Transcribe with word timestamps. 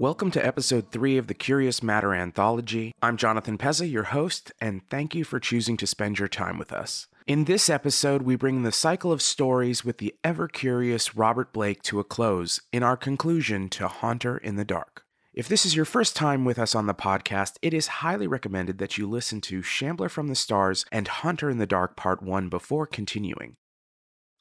Welcome 0.00 0.30
to 0.30 0.46
episode 0.46 0.90
3 0.92 1.18
of 1.18 1.26
the 1.26 1.34
Curious 1.34 1.82
Matter 1.82 2.14
anthology. 2.14 2.94
I'm 3.02 3.18
Jonathan 3.18 3.58
Pezza, 3.58 3.86
your 3.92 4.04
host, 4.04 4.50
and 4.58 4.80
thank 4.88 5.14
you 5.14 5.24
for 5.24 5.38
choosing 5.38 5.76
to 5.76 5.86
spend 5.86 6.18
your 6.18 6.26
time 6.26 6.56
with 6.56 6.72
us. 6.72 7.06
In 7.26 7.44
this 7.44 7.68
episode, 7.68 8.22
we 8.22 8.34
bring 8.34 8.62
the 8.62 8.72
cycle 8.72 9.12
of 9.12 9.20
stories 9.20 9.84
with 9.84 9.98
the 9.98 10.14
ever 10.24 10.48
curious 10.48 11.14
Robert 11.14 11.52
Blake 11.52 11.82
to 11.82 12.00
a 12.00 12.04
close 12.04 12.62
in 12.72 12.82
our 12.82 12.96
conclusion 12.96 13.68
to 13.68 13.88
Haunter 13.88 14.38
in 14.38 14.56
the 14.56 14.64
Dark. 14.64 15.04
If 15.34 15.48
this 15.48 15.66
is 15.66 15.76
your 15.76 15.84
first 15.84 16.16
time 16.16 16.46
with 16.46 16.58
us 16.58 16.74
on 16.74 16.86
the 16.86 16.94
podcast, 16.94 17.56
it 17.60 17.74
is 17.74 18.00
highly 18.00 18.26
recommended 18.26 18.78
that 18.78 18.96
you 18.96 19.06
listen 19.06 19.42
to 19.42 19.60
Shambler 19.60 20.08
from 20.08 20.28
the 20.28 20.34
Stars 20.34 20.86
and 20.90 21.08
Haunter 21.08 21.50
in 21.50 21.58
the 21.58 21.66
Dark 21.66 21.94
Part 21.94 22.22
1 22.22 22.48
before 22.48 22.86
continuing. 22.86 23.56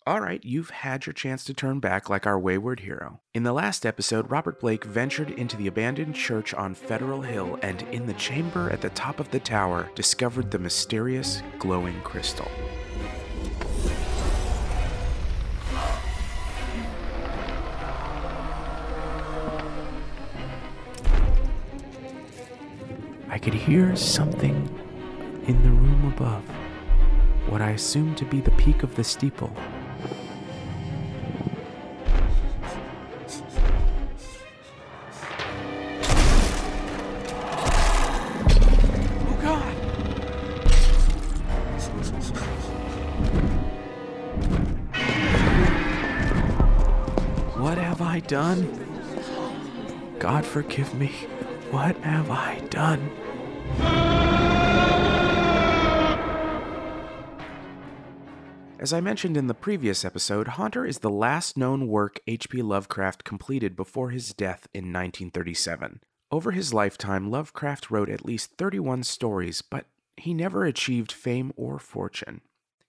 All 0.09 0.21
right, 0.21 0.43
you've 0.43 0.71
had 0.71 1.05
your 1.05 1.13
chance 1.13 1.43
to 1.43 1.53
turn 1.53 1.79
back 1.79 2.09
like 2.09 2.25
our 2.25 2.39
wayward 2.39 2.79
hero. 2.79 3.19
In 3.35 3.43
the 3.43 3.53
last 3.53 3.85
episode, 3.85 4.31
Robert 4.31 4.59
Blake 4.59 4.83
ventured 4.83 5.29
into 5.29 5.55
the 5.55 5.67
abandoned 5.67 6.15
church 6.15 6.51
on 6.51 6.73
Federal 6.73 7.21
Hill 7.21 7.59
and, 7.61 7.83
in 7.91 8.07
the 8.07 8.15
chamber 8.15 8.71
at 8.71 8.81
the 8.81 8.89
top 8.89 9.19
of 9.19 9.29
the 9.29 9.39
tower, 9.39 9.91
discovered 9.93 10.49
the 10.49 10.57
mysterious 10.57 11.43
glowing 11.59 12.01
crystal. 12.01 12.47
I 23.29 23.37
could 23.37 23.53
hear 23.53 23.95
something 23.95 24.55
in 25.45 25.61
the 25.61 25.69
room 25.69 26.11
above, 26.17 26.43
what 27.47 27.61
I 27.61 27.69
assumed 27.73 28.17
to 28.17 28.25
be 28.25 28.41
the 28.41 28.49
peak 28.49 28.81
of 28.81 28.95
the 28.95 29.03
steeple. 29.03 29.55
Forgive 50.83 50.99
me. 50.99 51.07
What 51.71 51.97
have 51.97 52.31
I 52.31 52.59
done? 52.69 53.11
As 58.79 58.93
I 58.93 59.01
mentioned 59.01 59.35
in 59.35 59.47
the 59.47 59.53
previous 59.53 60.05
episode, 60.05 60.49
Haunter 60.49 60.85
is 60.85 60.99
the 60.99 61.09
last 61.09 61.57
known 61.57 61.87
work 61.87 62.21
H.P. 62.27 62.61
Lovecraft 62.61 63.25
completed 63.25 63.75
before 63.75 64.11
his 64.11 64.33
death 64.33 64.67
in 64.73 64.85
1937. 64.85 65.99
Over 66.31 66.51
his 66.51 66.73
lifetime, 66.73 67.29
Lovecraft 67.29 67.91
wrote 67.91 68.09
at 68.09 68.25
least 68.25 68.53
31 68.57 69.03
stories, 69.03 69.61
but 69.61 69.85
he 70.15 70.33
never 70.33 70.63
achieved 70.63 71.11
fame 71.11 71.51
or 71.57 71.77
fortune. 71.77 72.41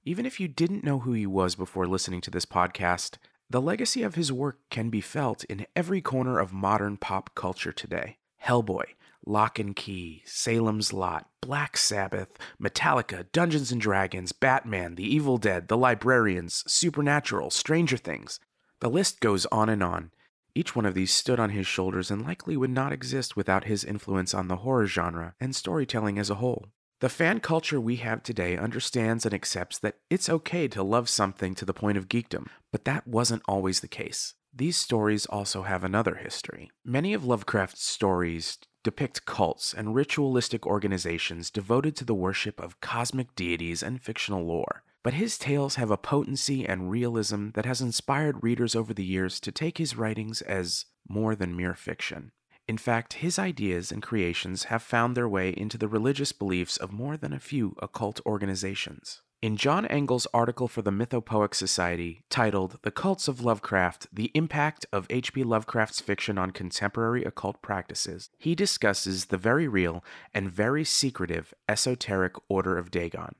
Even 0.04 0.26
if 0.26 0.38
you 0.38 0.46
didn't 0.46 0.84
know 0.84 1.00
who 1.00 1.12
he 1.12 1.26
was 1.26 1.56
before 1.56 1.88
listening 1.88 2.20
to 2.20 2.30
this 2.30 2.46
podcast, 2.46 3.16
the 3.50 3.60
legacy 3.60 4.04
of 4.04 4.14
his 4.14 4.32
work 4.32 4.60
can 4.70 4.90
be 4.90 5.00
felt 5.00 5.42
in 5.44 5.66
every 5.74 6.00
corner 6.00 6.38
of 6.38 6.52
modern 6.52 6.96
pop 6.96 7.34
culture 7.34 7.72
today. 7.72 8.16
Hellboy, 8.44 8.84
Locke 9.26 9.58
and 9.58 9.74
Key, 9.74 10.22
Salem's 10.24 10.92
Lot, 10.92 11.28
Black 11.40 11.76
Sabbath, 11.76 12.38
Metallica, 12.62 13.26
Dungeons 13.32 13.72
and 13.72 13.80
Dragons, 13.80 14.30
Batman, 14.30 14.94
The 14.94 15.14
Evil 15.14 15.36
Dead, 15.36 15.66
The 15.66 15.76
Librarians, 15.76 16.62
Supernatural, 16.68 17.50
Stranger 17.50 17.96
Things. 17.96 18.38
The 18.78 18.88
list 18.88 19.20
goes 19.20 19.46
on 19.46 19.68
and 19.68 19.82
on. 19.82 20.12
Each 20.54 20.76
one 20.76 20.86
of 20.86 20.94
these 20.94 21.12
stood 21.12 21.40
on 21.40 21.50
his 21.50 21.66
shoulders 21.66 22.10
and 22.10 22.24
likely 22.24 22.56
would 22.56 22.70
not 22.70 22.92
exist 22.92 23.36
without 23.36 23.64
his 23.64 23.84
influence 23.84 24.32
on 24.32 24.46
the 24.46 24.58
horror 24.58 24.86
genre 24.86 25.34
and 25.40 25.56
storytelling 25.56 26.20
as 26.20 26.30
a 26.30 26.36
whole. 26.36 26.68
The 27.00 27.08
fan 27.08 27.40
culture 27.40 27.80
we 27.80 27.96
have 27.96 28.22
today 28.22 28.58
understands 28.58 29.24
and 29.24 29.32
accepts 29.32 29.78
that 29.78 29.96
it's 30.10 30.28
okay 30.28 30.68
to 30.68 30.82
love 30.82 31.08
something 31.08 31.54
to 31.54 31.64
the 31.64 31.72
point 31.72 31.96
of 31.96 32.08
geekdom, 32.08 32.48
but 32.70 32.84
that 32.84 33.06
wasn't 33.06 33.42
always 33.48 33.80
the 33.80 33.88
case. 33.88 34.34
These 34.54 34.76
stories 34.76 35.24
also 35.24 35.62
have 35.62 35.82
another 35.82 36.16
history. 36.16 36.70
Many 36.84 37.14
of 37.14 37.24
Lovecraft's 37.24 37.86
stories 37.86 38.58
depict 38.84 39.24
cults 39.24 39.72
and 39.72 39.94
ritualistic 39.94 40.66
organizations 40.66 41.48
devoted 41.50 41.96
to 41.96 42.04
the 42.04 42.14
worship 42.14 42.60
of 42.60 42.82
cosmic 42.82 43.34
deities 43.34 43.82
and 43.82 44.02
fictional 44.02 44.44
lore. 44.44 44.82
But 45.02 45.14
his 45.14 45.38
tales 45.38 45.76
have 45.76 45.90
a 45.90 45.96
potency 45.96 46.66
and 46.66 46.90
realism 46.90 47.50
that 47.54 47.64
has 47.64 47.80
inspired 47.80 48.42
readers 48.42 48.76
over 48.76 48.92
the 48.92 49.04
years 49.04 49.40
to 49.40 49.52
take 49.52 49.78
his 49.78 49.96
writings 49.96 50.42
as 50.42 50.84
more 51.08 51.34
than 51.34 51.56
mere 51.56 51.74
fiction. 51.74 52.32
In 52.70 52.78
fact, 52.78 53.14
his 53.14 53.36
ideas 53.36 53.90
and 53.90 54.00
creations 54.00 54.70
have 54.70 54.80
found 54.80 55.16
their 55.16 55.28
way 55.28 55.50
into 55.50 55.76
the 55.76 55.88
religious 55.88 56.30
beliefs 56.30 56.76
of 56.76 56.92
more 56.92 57.16
than 57.16 57.32
a 57.32 57.40
few 57.40 57.74
occult 57.82 58.20
organizations. 58.24 59.22
In 59.42 59.56
John 59.56 59.86
Engle's 59.86 60.28
article 60.32 60.68
for 60.68 60.80
the 60.80 60.92
Mythopoeic 60.92 61.52
Society, 61.52 62.22
titled 62.30 62.78
The 62.82 62.92
Cults 62.92 63.26
of 63.26 63.40
Lovecraft 63.40 64.06
The 64.12 64.30
Impact 64.34 64.86
of 64.92 65.08
H.P. 65.10 65.42
Lovecraft's 65.42 66.00
Fiction 66.00 66.38
on 66.38 66.52
Contemporary 66.52 67.24
Occult 67.24 67.60
Practices, 67.60 68.30
he 68.38 68.54
discusses 68.54 69.24
the 69.24 69.36
very 69.36 69.66
real 69.66 70.04
and 70.32 70.48
very 70.48 70.84
secretive 70.84 71.52
esoteric 71.68 72.34
Order 72.48 72.78
of 72.78 72.92
Dagon, 72.92 73.34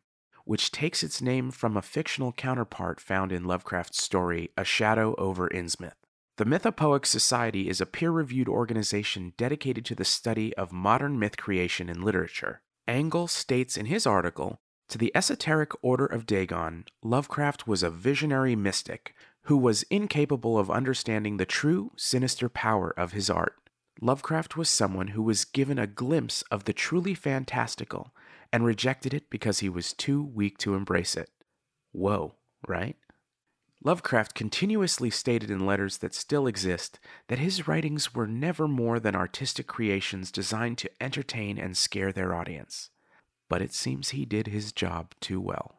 which 0.44 0.72
takes 0.72 1.04
its 1.04 1.22
name 1.22 1.52
from 1.52 1.76
a 1.76 1.82
fictional 1.82 2.32
counterpart 2.32 3.00
found 3.00 3.30
in 3.30 3.44
Lovecraft's 3.44 4.02
story 4.02 4.50
A 4.56 4.64
Shadow 4.64 5.14
over 5.18 5.48
Innsmouth. 5.48 5.92
The 6.40 6.46
Mythopoeic 6.46 7.04
Society 7.04 7.68
is 7.68 7.82
a 7.82 7.84
peer 7.84 8.10
reviewed 8.10 8.48
organization 8.48 9.34
dedicated 9.36 9.84
to 9.84 9.94
the 9.94 10.06
study 10.06 10.56
of 10.56 10.72
modern 10.72 11.18
myth 11.18 11.36
creation 11.36 11.90
in 11.90 12.00
literature. 12.00 12.62
Engle 12.88 13.28
states 13.28 13.76
in 13.76 13.84
his 13.84 14.06
article 14.06 14.58
to 14.88 14.96
the 14.96 15.14
esoteric 15.14 15.72
Order 15.82 16.06
of 16.06 16.24
Dagon, 16.24 16.86
Lovecraft 17.02 17.66
was 17.66 17.82
a 17.82 17.90
visionary 17.90 18.56
mystic 18.56 19.14
who 19.42 19.58
was 19.58 19.82
incapable 19.90 20.58
of 20.58 20.70
understanding 20.70 21.36
the 21.36 21.44
true, 21.44 21.92
sinister 21.98 22.48
power 22.48 22.94
of 22.96 23.12
his 23.12 23.28
art. 23.28 23.56
Lovecraft 24.00 24.56
was 24.56 24.70
someone 24.70 25.08
who 25.08 25.22
was 25.22 25.44
given 25.44 25.78
a 25.78 25.86
glimpse 25.86 26.40
of 26.50 26.64
the 26.64 26.72
truly 26.72 27.12
fantastical 27.12 28.14
and 28.50 28.64
rejected 28.64 29.12
it 29.12 29.28
because 29.28 29.58
he 29.58 29.68
was 29.68 29.92
too 29.92 30.22
weak 30.22 30.56
to 30.56 30.74
embrace 30.74 31.18
it. 31.18 31.28
Whoa, 31.92 32.36
right? 32.66 32.96
Lovecraft 33.82 34.34
continuously 34.34 35.08
stated 35.08 35.50
in 35.50 35.64
letters 35.64 35.98
that 35.98 36.14
still 36.14 36.46
exist 36.46 37.00
that 37.28 37.38
his 37.38 37.66
writings 37.66 38.14
were 38.14 38.26
never 38.26 38.68
more 38.68 39.00
than 39.00 39.16
artistic 39.16 39.66
creations 39.66 40.30
designed 40.30 40.76
to 40.78 40.90
entertain 41.00 41.58
and 41.58 41.76
scare 41.76 42.12
their 42.12 42.34
audience. 42.34 42.90
But 43.48 43.62
it 43.62 43.72
seems 43.72 44.10
he 44.10 44.26
did 44.26 44.48
his 44.48 44.72
job 44.72 45.14
too 45.20 45.40
well. 45.40 45.76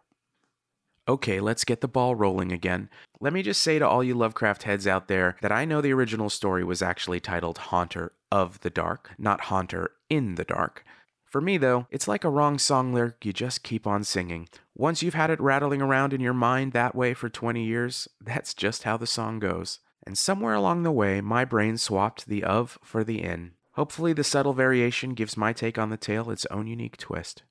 Okay, 1.07 1.39
let's 1.39 1.63
get 1.63 1.81
the 1.81 1.87
ball 1.87 2.15
rolling 2.15 2.51
again. 2.51 2.89
Let 3.19 3.33
me 3.33 3.43
just 3.43 3.61
say 3.61 3.77
to 3.77 3.87
all 3.87 4.03
you 4.03 4.15
Lovecraft 4.15 4.63
heads 4.63 4.87
out 4.87 5.07
there 5.07 5.37
that 5.41 5.51
I 5.51 5.65
know 5.65 5.81
the 5.81 5.93
original 5.93 6.29
story 6.29 6.63
was 6.63 6.81
actually 6.81 7.19
titled 7.19 7.57
Haunter 7.57 8.13
of 8.31 8.59
the 8.61 8.69
Dark, 8.69 9.11
not 9.17 9.41
Haunter 9.41 9.91
in 10.09 10.35
the 10.35 10.43
Dark. 10.43 10.83
For 11.31 11.39
me, 11.39 11.55
though, 11.55 11.87
it's 11.89 12.09
like 12.09 12.25
a 12.25 12.29
wrong 12.29 12.59
song 12.59 12.93
lyric 12.93 13.23
you 13.23 13.31
just 13.31 13.63
keep 13.63 13.87
on 13.87 14.03
singing. 14.03 14.49
Once 14.75 15.01
you've 15.01 15.13
had 15.13 15.29
it 15.29 15.39
rattling 15.39 15.81
around 15.81 16.11
in 16.11 16.19
your 16.19 16.33
mind 16.33 16.73
that 16.73 16.93
way 16.93 17.13
for 17.13 17.29
20 17.29 17.63
years, 17.63 18.09
that's 18.21 18.53
just 18.53 18.83
how 18.83 18.97
the 18.97 19.07
song 19.07 19.39
goes. 19.39 19.79
And 20.05 20.17
somewhere 20.17 20.53
along 20.53 20.83
the 20.83 20.91
way, 20.91 21.21
my 21.21 21.45
brain 21.45 21.77
swapped 21.77 22.25
the 22.25 22.43
of 22.43 22.77
for 22.83 23.05
the 23.05 23.23
in. 23.23 23.51
Hopefully, 23.75 24.11
the 24.11 24.25
subtle 24.25 24.51
variation 24.51 25.13
gives 25.13 25.37
my 25.37 25.53
take 25.53 25.79
on 25.79 25.89
the 25.89 25.95
tale 25.95 26.29
its 26.29 26.45
own 26.47 26.67
unique 26.67 26.97
twist. 26.97 27.43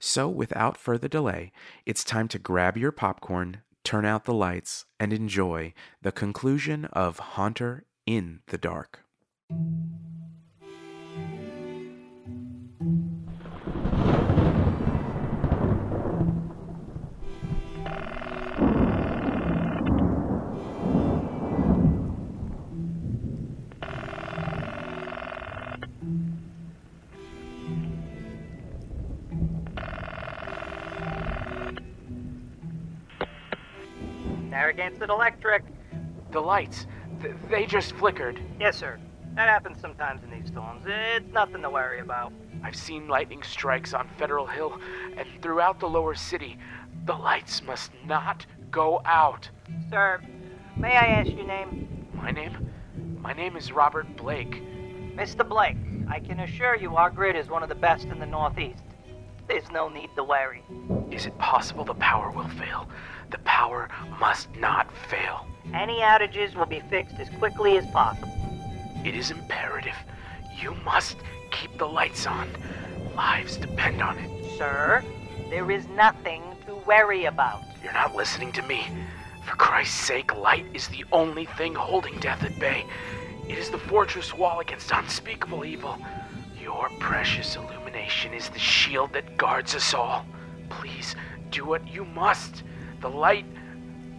So, 0.00 0.28
without 0.28 0.76
further 0.76 1.06
delay, 1.06 1.52
it's 1.84 2.02
time 2.02 2.26
to 2.28 2.40
grab 2.40 2.76
your 2.76 2.90
popcorn, 2.90 3.58
turn 3.84 4.04
out 4.04 4.24
the 4.24 4.34
lights, 4.34 4.84
and 4.98 5.12
enjoy 5.12 5.74
the 6.02 6.10
conclusion 6.10 6.86
of 6.86 7.20
Haunter 7.20 7.84
in 8.04 8.40
the 8.48 8.58
Dark. 8.58 9.04
Narragansett 34.66 35.10
Electric. 35.10 35.62
The 36.32 36.40
lights, 36.40 36.88
th- 37.22 37.36
they 37.48 37.66
just 37.66 37.92
flickered. 37.92 38.40
Yes, 38.58 38.76
sir. 38.76 38.98
That 39.36 39.48
happens 39.48 39.80
sometimes 39.80 40.24
in 40.24 40.30
these 40.30 40.48
storms. 40.48 40.82
It's 40.88 41.32
nothing 41.32 41.62
to 41.62 41.70
worry 41.70 42.00
about. 42.00 42.32
I've 42.64 42.74
seen 42.74 43.06
lightning 43.06 43.44
strikes 43.44 43.94
on 43.94 44.08
Federal 44.18 44.44
Hill 44.44 44.76
and 45.16 45.28
throughout 45.40 45.78
the 45.78 45.88
lower 45.88 46.16
city. 46.16 46.58
The 47.04 47.12
lights 47.12 47.62
must 47.62 47.92
not 48.06 48.44
go 48.72 49.00
out. 49.04 49.48
Sir, 49.88 50.20
may 50.76 50.96
I 50.96 51.06
ask 51.20 51.30
your 51.30 51.46
name? 51.46 52.08
My 52.12 52.32
name? 52.32 52.68
My 53.20 53.34
name 53.34 53.56
is 53.56 53.70
Robert 53.70 54.16
Blake. 54.16 54.64
Mr. 55.14 55.48
Blake, 55.48 55.76
I 56.10 56.18
can 56.18 56.40
assure 56.40 56.74
you 56.74 56.96
our 56.96 57.10
grid 57.10 57.36
is 57.36 57.48
one 57.48 57.62
of 57.62 57.68
the 57.68 57.76
best 57.76 58.06
in 58.06 58.18
the 58.18 58.26
Northeast. 58.26 58.82
There's 59.48 59.70
no 59.70 59.88
need 59.88 60.10
to 60.16 60.24
worry. 60.24 60.62
Is 61.10 61.26
it 61.26 61.38
possible 61.38 61.84
the 61.84 61.94
power 61.94 62.30
will 62.32 62.48
fail? 62.48 62.88
The 63.30 63.38
power 63.38 63.88
must 64.18 64.54
not 64.56 64.92
fail. 65.08 65.46
Any 65.72 66.00
outages 66.00 66.54
will 66.56 66.66
be 66.66 66.80
fixed 66.90 67.16
as 67.20 67.28
quickly 67.38 67.78
as 67.78 67.86
possible. 67.86 68.32
It 69.04 69.14
is 69.14 69.30
imperative. 69.30 69.94
You 70.60 70.74
must 70.84 71.18
keep 71.52 71.78
the 71.78 71.86
lights 71.86 72.26
on. 72.26 72.48
Lives 73.14 73.56
depend 73.56 74.02
on 74.02 74.18
it. 74.18 74.58
Sir, 74.58 75.04
there 75.48 75.70
is 75.70 75.86
nothing 75.88 76.42
to 76.66 76.74
worry 76.74 77.26
about. 77.26 77.62
You're 77.84 77.92
not 77.92 78.16
listening 78.16 78.50
to 78.52 78.62
me. 78.62 78.84
For 79.44 79.54
Christ's 79.54 80.00
sake, 80.00 80.34
light 80.36 80.66
is 80.74 80.88
the 80.88 81.04
only 81.12 81.44
thing 81.44 81.74
holding 81.74 82.18
death 82.18 82.42
at 82.42 82.58
bay. 82.58 82.84
It 83.48 83.58
is 83.58 83.70
the 83.70 83.78
fortress 83.78 84.34
wall 84.34 84.58
against 84.58 84.90
unspeakable 84.90 85.64
evil. 85.64 85.98
Your 86.60 86.90
precious 86.98 87.54
illumination 87.54 87.85
is 88.36 88.50
the 88.50 88.58
shield 88.58 89.12
that 89.14 89.36
guards 89.36 89.74
us 89.74 89.94
all. 89.94 90.26
Please 90.68 91.14
do 91.50 91.64
what 91.64 91.86
you 91.88 92.04
must. 92.04 92.62
The 93.00 93.08
light, 93.08 93.46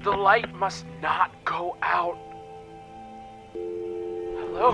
the 0.04 0.12
light 0.12 0.54
must 0.56 0.86
not 1.02 1.32
go 1.46 1.78
out. 1.82 2.18
Hello? 3.54 4.72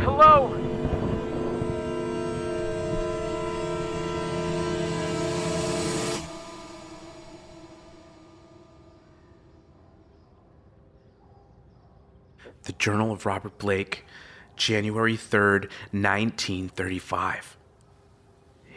Hello? 0.00 0.62
The 12.62 12.72
Journal 12.72 13.12
of 13.12 13.26
Robert 13.26 13.58
Blake, 13.58 14.04
January 14.56 15.16
3rd, 15.16 15.70
1935. 15.92 17.56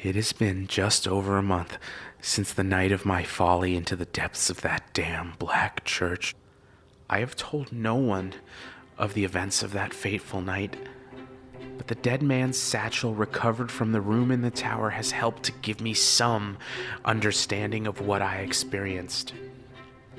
It 0.02 0.16
has 0.16 0.32
been 0.32 0.68
just 0.68 1.10
over 1.10 1.38
a 1.38 1.44
month 1.44 1.78
since 2.22 2.54
the 2.54 2.64
night 2.64 2.94
of 2.94 3.06
my 3.06 3.24
folly 3.24 3.76
into 3.76 3.98
the 3.98 4.06
depths 4.06 4.50
of 4.50 4.62
that 4.62 4.94
damn 4.94 5.34
black 5.40 5.84
church. 5.84 6.34
I 7.10 7.20
have 7.20 7.36
told 7.36 7.74
no 7.74 7.96
one 7.96 8.36
of 8.98 9.14
the 9.14 9.26
events 9.26 9.62
of 9.62 9.74
that 9.74 9.94
fateful 9.94 10.40
night, 10.40 10.78
but 11.78 11.88
the 11.88 11.96
dead 11.96 12.24
man's 12.24 12.58
satchel 12.58 13.14
recovered 13.14 13.70
from 13.70 13.92
the 13.92 14.00
room 14.00 14.32
in 14.32 14.42
the 14.42 14.52
tower 14.52 14.92
has 14.92 15.12
helped 15.12 15.44
to 15.44 15.52
give 15.52 15.82
me 15.82 15.94
some 15.94 16.58
understanding 17.04 17.86
of 17.86 18.00
what 18.00 18.22
I 18.22 18.38
experienced. 18.38 19.34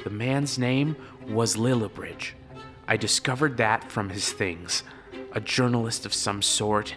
The 0.05 0.11
man's 0.11 0.59
name 0.59 0.95
was 1.27 1.57
Lillibridge. 1.57 2.33
I 2.87 2.99
discovered 2.99 3.57
that 3.57 3.91
from 3.91 4.11
his 4.11 4.31
things. 4.31 4.83
A 5.33 5.41
journalist 5.41 6.05
of 6.05 6.13
some 6.13 6.43
sort. 6.43 6.97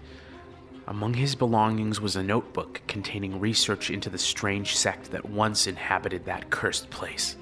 Among 0.87 1.13
his 1.13 1.35
belongings 1.35 2.01
was 2.01 2.15
a 2.15 2.23
notebook 2.23 2.81
containing 2.87 3.39
research 3.39 3.89
into 3.89 4.09
the 4.09 4.17
strange 4.17 4.75
sect 4.75 5.11
that 5.11 5.29
once 5.29 5.65
inhabited 5.65 6.25
that 6.25 6.49
cursed 6.49 6.89
place. 6.89 7.37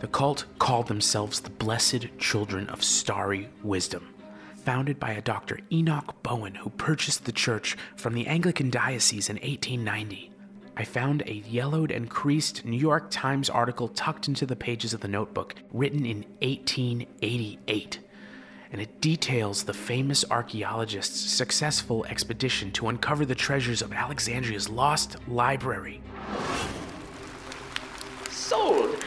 The 0.00 0.08
cult 0.08 0.46
called 0.58 0.88
themselves 0.88 1.40
the 1.40 1.50
Blessed 1.50 2.08
Children 2.18 2.68
of 2.68 2.82
Starry 2.82 3.48
Wisdom, 3.62 4.14
founded 4.56 4.98
by 4.98 5.12
a 5.12 5.22
Dr. 5.22 5.60
Enoch 5.72 6.22
Bowen 6.22 6.56
who 6.56 6.70
purchased 6.70 7.24
the 7.24 7.32
church 7.32 7.76
from 7.96 8.14
the 8.14 8.26
Anglican 8.26 8.68
Diocese 8.68 9.30
in 9.30 9.36
1890. 9.36 10.32
I 10.76 10.84
found 10.84 11.22
a 11.22 11.42
yellowed 11.48 11.90
and 11.90 12.10
creased 12.10 12.64
New 12.64 12.76
York 12.76 13.10
Times 13.10 13.48
article 13.48 13.88
tucked 13.88 14.28
into 14.28 14.44
the 14.44 14.56
pages 14.56 14.92
of 14.92 15.00
the 15.00 15.08
notebook, 15.08 15.54
written 15.72 16.04
in 16.04 16.24
1888. 16.42 18.00
And 18.72 18.80
it 18.80 19.00
details 19.00 19.64
the 19.64 19.72
famous 19.72 20.24
archaeologist's 20.30 21.18
successful 21.18 22.04
expedition 22.06 22.72
to 22.72 22.88
uncover 22.88 23.24
the 23.24 23.34
treasures 23.34 23.80
of 23.80 23.92
Alexandria's 23.92 24.68
lost 24.68 25.16
library. 25.28 26.00
Sold. 28.30 29.04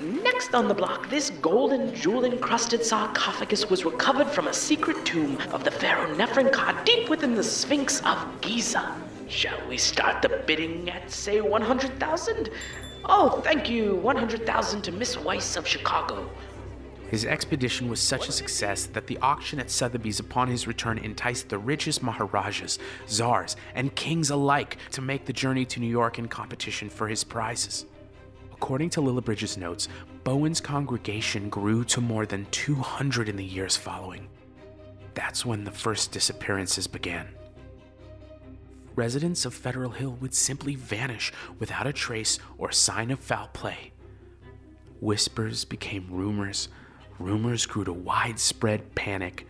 Next 0.00 0.54
on 0.54 0.66
the 0.66 0.74
block, 0.74 1.10
this 1.10 1.30
golden 1.42 1.94
jewel 1.94 2.24
encrusted 2.24 2.84
sarcophagus 2.84 3.68
was 3.68 3.84
recovered 3.84 4.28
from 4.28 4.48
a 4.48 4.52
secret 4.54 5.04
tomb 5.04 5.36
of 5.52 5.62
the 5.62 5.70
pharaoh 5.70 6.14
Neferkar 6.14 6.84
deep 6.84 7.10
within 7.10 7.34
the 7.34 7.44
Sphinx 7.44 8.00
of 8.06 8.16
Giza. 8.40 8.94
Shall 9.28 9.60
we 9.68 9.76
start 9.76 10.22
the 10.22 10.42
bidding 10.46 10.90
at, 10.90 11.10
say, 11.10 11.40
100,000? 11.40 12.50
Oh, 13.04 13.40
thank 13.42 13.68
you, 13.68 13.96
100,000 13.96 14.82
to 14.82 14.92
Miss 14.92 15.18
Weiss 15.18 15.56
of 15.56 15.66
Chicago. 15.66 16.30
His 17.10 17.24
expedition 17.24 17.88
was 17.88 17.98
such 17.98 18.28
a 18.28 18.32
success 18.32 18.86
that 18.86 19.08
the 19.08 19.18
auction 19.18 19.58
at 19.58 19.68
Sotheby's 19.68 20.20
upon 20.20 20.46
his 20.46 20.68
return 20.68 20.96
enticed 20.96 21.48
the 21.48 21.58
richest 21.58 22.04
Maharajas, 22.04 22.78
czars, 23.08 23.56
and 23.74 23.92
kings 23.96 24.30
alike 24.30 24.76
to 24.92 25.00
make 25.00 25.24
the 25.24 25.32
journey 25.32 25.64
to 25.64 25.80
New 25.80 25.88
York 25.88 26.20
in 26.20 26.28
competition 26.28 26.88
for 26.88 27.08
his 27.08 27.24
prizes. 27.24 27.84
According 28.52 28.90
to 28.90 29.00
Lillibridge's 29.00 29.56
notes, 29.56 29.88
Bowen's 30.22 30.60
congregation 30.60 31.48
grew 31.48 31.82
to 31.86 32.00
more 32.00 32.26
than 32.26 32.46
200 32.52 33.28
in 33.28 33.34
the 33.34 33.44
years 33.44 33.76
following. 33.76 34.28
That's 35.14 35.44
when 35.44 35.64
the 35.64 35.72
first 35.72 36.12
disappearances 36.12 36.86
began. 36.86 37.26
Residents 38.94 39.44
of 39.44 39.52
Federal 39.52 39.90
Hill 39.90 40.16
would 40.20 40.34
simply 40.34 40.76
vanish 40.76 41.32
without 41.58 41.88
a 41.88 41.92
trace 41.92 42.38
or 42.56 42.70
sign 42.70 43.10
of 43.10 43.18
foul 43.18 43.48
play. 43.52 43.90
Whispers 45.00 45.64
became 45.64 46.06
rumors, 46.08 46.68
rumors 47.20 47.66
grew 47.66 47.84
to 47.84 47.92
widespread 47.92 48.94
panic. 48.94 49.46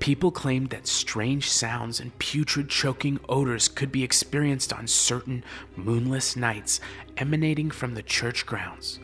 People 0.00 0.30
claimed 0.30 0.70
that 0.70 0.86
strange 0.86 1.48
sounds 1.48 2.00
and 2.00 2.18
putrid 2.18 2.68
choking 2.68 3.20
odors 3.28 3.68
could 3.68 3.92
be 3.92 4.02
experienced 4.02 4.72
on 4.72 4.86
certain 4.86 5.44
moonless 5.76 6.36
nights 6.36 6.80
emanating 7.16 7.70
from 7.70 7.94
the 7.94 8.02
church 8.02 8.44
grounds. 8.44 8.98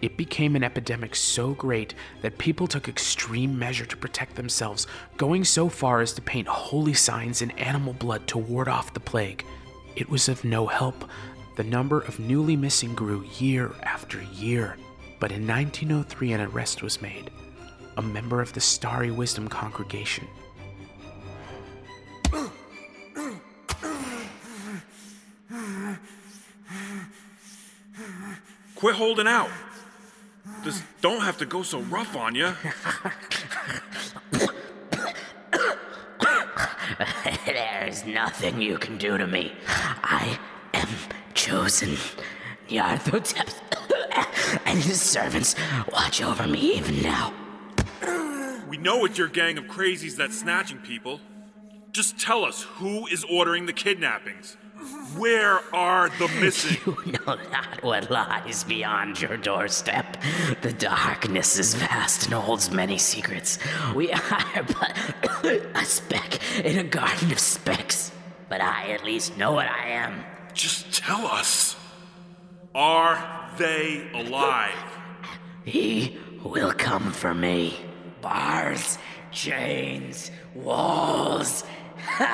It 0.00 0.16
became 0.16 0.54
an 0.54 0.64
epidemic 0.64 1.16
so 1.16 1.52
great 1.54 1.94
that 2.22 2.38
people 2.38 2.66
took 2.66 2.88
extreme 2.88 3.58
measure 3.58 3.86
to 3.86 3.96
protect 3.96 4.36
themselves, 4.36 4.86
going 5.16 5.44
so 5.44 5.68
far 5.68 6.00
as 6.00 6.12
to 6.12 6.22
paint 6.22 6.46
holy 6.46 6.94
signs 6.94 7.42
in 7.42 7.50
animal 7.52 7.94
blood 7.94 8.26
to 8.28 8.38
ward 8.38 8.68
off 8.68 8.94
the 8.94 9.00
plague. 9.00 9.44
It 9.96 10.08
was 10.08 10.28
of 10.28 10.44
no 10.44 10.66
help. 10.66 11.04
The 11.56 11.64
number 11.64 12.00
of 12.00 12.20
newly 12.20 12.56
missing 12.56 12.94
grew 12.94 13.24
year 13.38 13.72
after 13.82 14.22
year. 14.22 14.76
But 15.24 15.32
in 15.32 15.46
1903, 15.46 16.32
an 16.32 16.42
arrest 16.42 16.82
was 16.82 17.00
made. 17.00 17.30
A 17.96 18.02
member 18.02 18.42
of 18.42 18.52
the 18.52 18.60
Starry 18.60 19.10
Wisdom 19.10 19.48
congregation. 19.48 20.28
Quit 28.74 28.94
holding 28.96 29.26
out. 29.26 29.48
Just 30.62 30.82
don't 31.00 31.22
have 31.22 31.38
to 31.38 31.46
go 31.46 31.62
so 31.62 31.80
rough 31.80 32.14
on 32.16 32.34
you. 32.34 32.52
There's 37.46 38.04
nothing 38.04 38.60
you 38.60 38.76
can 38.76 38.98
do 38.98 39.16
to 39.16 39.26
me. 39.26 39.54
I 39.66 40.38
am 40.74 40.88
chosen. 41.32 41.96
Nyarlathotep 42.68 43.73
and 44.66 44.78
his 44.82 45.00
servants 45.00 45.54
watch 45.92 46.22
over 46.22 46.46
me 46.46 46.76
even 46.76 47.02
now. 47.02 47.32
We 48.68 48.76
know 48.76 49.04
it's 49.04 49.18
your 49.18 49.28
gang 49.28 49.58
of 49.58 49.64
crazies 49.64 50.16
that's 50.16 50.38
snatching 50.38 50.78
people. 50.78 51.20
Just 51.92 52.18
tell 52.18 52.44
us 52.44 52.62
who 52.62 53.06
is 53.06 53.24
ordering 53.30 53.66
the 53.66 53.72
kidnappings. 53.72 54.56
Where 55.16 55.60
are 55.74 56.08
the 56.18 56.28
missing? 56.40 56.76
You 57.06 57.12
know 57.12 57.38
not 57.52 57.82
what 57.82 58.10
lies 58.10 58.64
beyond 58.64 59.20
your 59.20 59.36
doorstep. 59.36 60.16
The 60.62 60.72
darkness 60.72 61.58
is 61.58 61.74
vast 61.74 62.24
and 62.24 62.34
holds 62.34 62.70
many 62.70 62.98
secrets. 62.98 63.58
We 63.94 64.12
are 64.12 64.64
but 64.82 64.98
a 65.44 65.84
speck 65.84 66.40
in 66.64 66.78
a 66.78 66.84
garden 66.84 67.30
of 67.30 67.38
specks. 67.38 68.10
But 68.48 68.60
I 68.60 68.90
at 68.92 69.04
least 69.04 69.36
know 69.36 69.52
what 69.52 69.68
I 69.68 69.86
am. 69.90 70.24
Just 70.52 70.92
tell 70.92 71.26
us. 71.26 71.76
Are 72.74 73.43
they 73.56 74.10
alive? 74.12 74.74
He 75.64 76.18
will 76.44 76.72
come 76.72 77.12
for 77.12 77.34
me. 77.34 77.78
Bars, 78.20 78.98
chains, 79.30 80.30
walls. 80.54 81.64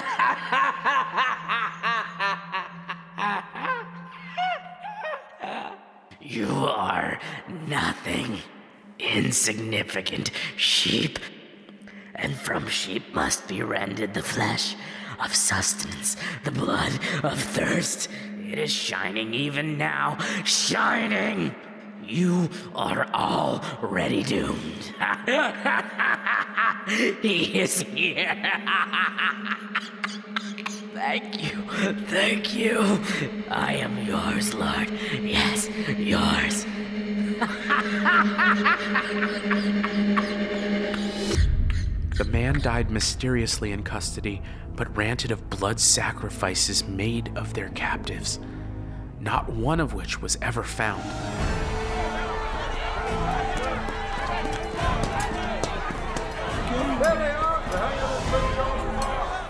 you 6.21 6.49
are 6.49 7.19
nothing. 7.67 8.39
Insignificant 8.99 10.31
sheep. 10.57 11.19
And 12.15 12.37
from 12.37 12.69
sheep 12.69 13.15
must 13.15 13.49
be 13.49 13.63
rendered 13.63 14.15
the 14.15 14.23
flesh 14.23 14.77
of 15.23 15.35
sustenance, 15.35 16.17
the 16.45 16.51
blood 16.51 16.93
of 17.23 17.41
thirst. 17.41 18.09
It 18.51 18.59
is 18.59 18.73
shining 18.73 19.33
even 19.33 19.79
now, 19.79 20.19
shining! 20.45 21.55
You 22.03 22.51
are 22.75 23.07
already 23.15 24.25
doomed. 24.25 24.93
he 27.23 27.61
is 27.61 27.83
here. 27.83 28.35
thank 30.95 31.45
you, 31.45 31.63
thank 32.09 32.57
you. 32.57 33.01
I 33.49 33.75
am 33.75 34.05
yours, 34.05 34.53
Lord. 34.53 34.91
Yes, 35.23 35.69
yours. 35.97 36.67
The 42.21 42.27
man 42.27 42.61
died 42.61 42.91
mysteriously 42.91 43.73
in 43.73 43.83
custody, 43.83 44.43
but 44.77 44.95
ranted 44.95 45.31
of 45.31 45.49
blood 45.49 45.81
sacrifices 45.81 46.85
made 46.85 47.33
of 47.35 47.55
their 47.55 47.71
captives, 47.71 48.39
not 49.21 49.49
one 49.49 49.81
of 49.81 49.95
which 49.95 50.21
was 50.21 50.37
ever 50.43 50.63
found. 50.63 51.03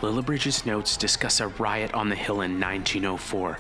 Lillibridge's 0.01 0.65
notes 0.65 0.97
discuss 0.97 1.41
a 1.41 1.49
riot 1.49 1.93
on 1.93 2.09
the 2.09 2.15
hill 2.15 2.43
in 2.43 2.61
1904. 2.61 3.59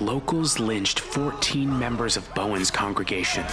Locals 0.00 0.58
lynched 0.58 0.98
14 0.98 1.78
members 1.78 2.16
of 2.16 2.34
Bowen's 2.34 2.72
congregation. 2.72 3.44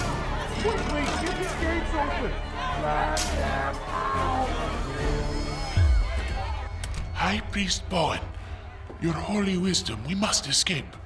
High 7.32 7.40
Priest 7.52 7.88
Bowen, 7.90 8.20
your 9.00 9.14
holy 9.14 9.58
wisdom, 9.58 10.04
we 10.06 10.14
must 10.14 10.50
escape. 10.50 10.98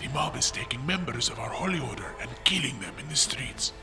The 0.00 0.08
mob 0.08 0.36
is 0.36 0.50
taking 0.50 0.86
members 0.86 1.28
of 1.28 1.38
our 1.38 1.50
holy 1.50 1.80
order 1.80 2.14
and 2.18 2.30
killing 2.44 2.80
them 2.80 2.94
in 2.98 3.06
the 3.10 3.14
streets. 3.14 3.74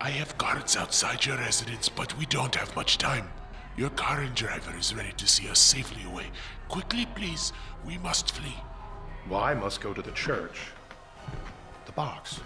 I 0.00 0.10
have 0.10 0.36
guards 0.38 0.76
outside 0.76 1.24
your 1.24 1.36
residence, 1.36 1.88
but 1.88 2.18
we 2.18 2.26
don't 2.26 2.56
have 2.56 2.74
much 2.74 2.98
time. 2.98 3.28
Your 3.76 3.90
car 3.90 4.22
and 4.22 4.34
driver 4.34 4.76
is 4.76 4.92
ready 4.92 5.12
to 5.12 5.28
see 5.28 5.48
us 5.48 5.60
safely 5.60 6.02
away. 6.02 6.26
Quickly, 6.66 7.06
please. 7.14 7.52
We 7.86 7.98
must 7.98 8.32
flee. 8.32 8.56
Well, 9.30 9.44
I 9.44 9.54
must 9.54 9.80
go 9.80 9.94
to 9.94 10.02
the 10.02 10.10
church. 10.10 10.58
The 11.84 11.92
box. 11.92 12.40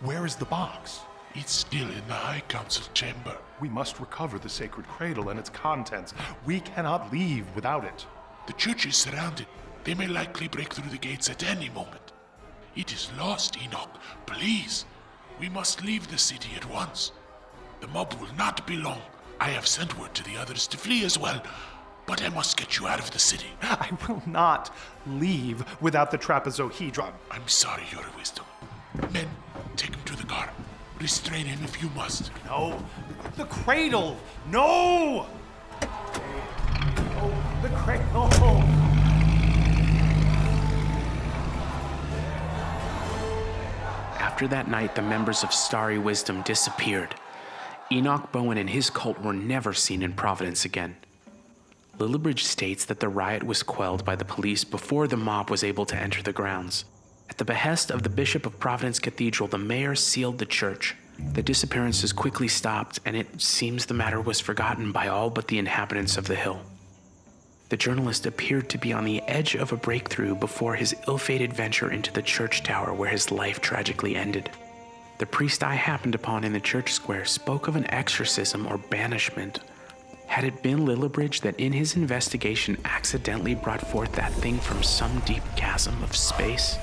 Where 0.00 0.26
is 0.26 0.34
the 0.34 0.44
box? 0.44 1.02
It's 1.36 1.52
still 1.52 1.86
in 1.86 2.04
the 2.08 2.14
High 2.14 2.42
Council 2.48 2.82
chamber. 2.94 3.36
We 3.60 3.68
must 3.68 4.00
recover 4.00 4.38
the 4.38 4.48
sacred 4.48 4.86
cradle 4.88 5.28
and 5.28 5.38
its 5.38 5.50
contents. 5.50 6.14
We 6.44 6.60
cannot 6.60 7.12
leave 7.12 7.46
without 7.54 7.84
it. 7.84 8.06
The 8.46 8.52
church 8.54 8.86
is 8.86 8.96
surrounded. 8.96 9.46
They 9.84 9.94
may 9.94 10.06
likely 10.06 10.48
break 10.48 10.72
through 10.72 10.90
the 10.90 10.98
gates 10.98 11.30
at 11.30 11.44
any 11.44 11.68
moment. 11.70 12.12
It 12.74 12.92
is 12.92 13.10
lost, 13.18 13.56
Enoch. 13.62 13.90
Please. 14.26 14.84
We 15.40 15.48
must 15.48 15.84
leave 15.84 16.10
the 16.10 16.18
city 16.18 16.50
at 16.56 16.68
once. 16.70 17.12
The 17.80 17.88
mob 17.88 18.14
will 18.14 18.34
not 18.36 18.66
be 18.66 18.76
long. 18.76 19.00
I 19.40 19.50
have 19.50 19.66
sent 19.66 19.98
word 19.98 20.14
to 20.14 20.24
the 20.24 20.36
others 20.36 20.66
to 20.68 20.78
flee 20.78 21.04
as 21.04 21.18
well, 21.18 21.42
but 22.06 22.22
I 22.22 22.28
must 22.28 22.56
get 22.56 22.78
you 22.78 22.86
out 22.86 23.00
of 23.00 23.10
the 23.10 23.18
city. 23.18 23.48
I 23.62 23.90
will 24.08 24.22
not 24.26 24.74
leave 25.06 25.64
without 25.80 26.10
the 26.10 26.18
trapezohedron. 26.18 27.12
I'm 27.30 27.46
sorry, 27.48 27.84
Your 27.92 28.04
Wisdom. 28.16 28.44
Men, 29.12 29.28
take 29.76 29.94
him 29.94 30.02
to 30.04 30.16
the 30.16 30.24
car. 30.24 30.50
Restrain 31.04 31.44
him 31.44 31.62
if 31.62 31.82
you 31.82 31.90
must. 31.90 32.30
No. 32.46 32.82
The 33.36 33.44
cradle! 33.44 34.16
No! 34.50 35.26
Oh, 37.20 37.58
the 37.60 37.68
cradle! 37.68 38.30
After 44.18 44.48
that 44.48 44.68
night, 44.68 44.94
the 44.94 45.02
members 45.02 45.44
of 45.44 45.52
Starry 45.52 45.98
Wisdom 45.98 46.40
disappeared. 46.40 47.14
Enoch 47.92 48.32
Bowen 48.32 48.56
and 48.56 48.70
his 48.70 48.88
cult 48.88 49.20
were 49.20 49.34
never 49.34 49.74
seen 49.74 50.02
in 50.02 50.14
Providence 50.14 50.64
again. 50.64 50.96
Lillibridge 51.98 52.44
states 52.44 52.86
that 52.86 53.00
the 53.00 53.10
riot 53.10 53.42
was 53.42 53.62
quelled 53.62 54.06
by 54.06 54.16
the 54.16 54.24
police 54.24 54.64
before 54.64 55.06
the 55.06 55.18
mob 55.18 55.50
was 55.50 55.62
able 55.62 55.84
to 55.84 55.96
enter 55.96 56.22
the 56.22 56.32
grounds. 56.32 56.86
At 57.28 57.38
the 57.38 57.44
behest 57.44 57.90
of 57.90 58.02
the 58.02 58.08
Bishop 58.08 58.46
of 58.46 58.58
Providence 58.58 58.98
Cathedral, 58.98 59.48
the 59.48 59.58
mayor 59.58 59.94
sealed 59.94 60.38
the 60.38 60.46
church. 60.46 60.94
The 61.32 61.42
disappearances 61.42 62.12
quickly 62.12 62.48
stopped, 62.48 63.00
and 63.04 63.16
it 63.16 63.40
seems 63.40 63.86
the 63.86 63.94
matter 63.94 64.20
was 64.20 64.40
forgotten 64.40 64.92
by 64.92 65.08
all 65.08 65.30
but 65.30 65.48
the 65.48 65.58
inhabitants 65.58 66.16
of 66.16 66.26
the 66.26 66.34
hill. 66.34 66.60
The 67.70 67.76
journalist 67.76 68.26
appeared 68.26 68.68
to 68.70 68.78
be 68.78 68.92
on 68.92 69.04
the 69.04 69.22
edge 69.22 69.54
of 69.54 69.72
a 69.72 69.76
breakthrough 69.76 70.34
before 70.34 70.74
his 70.74 70.94
ill 71.08 71.18
fated 71.18 71.52
venture 71.52 71.90
into 71.90 72.12
the 72.12 72.22
church 72.22 72.62
tower 72.62 72.92
where 72.92 73.10
his 73.10 73.32
life 73.32 73.60
tragically 73.60 74.16
ended. 74.16 74.50
The 75.18 75.26
priest 75.26 75.64
I 75.64 75.74
happened 75.74 76.14
upon 76.14 76.44
in 76.44 76.52
the 76.52 76.60
church 76.60 76.92
square 76.92 77.24
spoke 77.24 77.68
of 77.68 77.76
an 77.76 77.90
exorcism 77.90 78.66
or 78.66 78.78
banishment. 78.78 79.60
Had 80.26 80.44
it 80.44 80.62
been 80.62 80.84
Lillibridge 80.84 81.40
that 81.40 81.58
in 81.58 81.72
his 81.72 81.96
investigation 81.96 82.76
accidentally 82.84 83.54
brought 83.54 83.80
forth 83.80 84.12
that 84.12 84.32
thing 84.32 84.58
from 84.58 84.82
some 84.82 85.20
deep 85.20 85.42
chasm 85.56 86.02
of 86.02 86.14
space? 86.16 86.76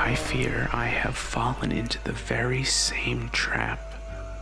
I 0.00 0.14
fear 0.14 0.68
I 0.72 0.86
have 0.86 1.16
fallen 1.16 1.72
into 1.72 2.02
the 2.04 2.12
very 2.12 2.62
same 2.62 3.28
trap. 3.30 3.80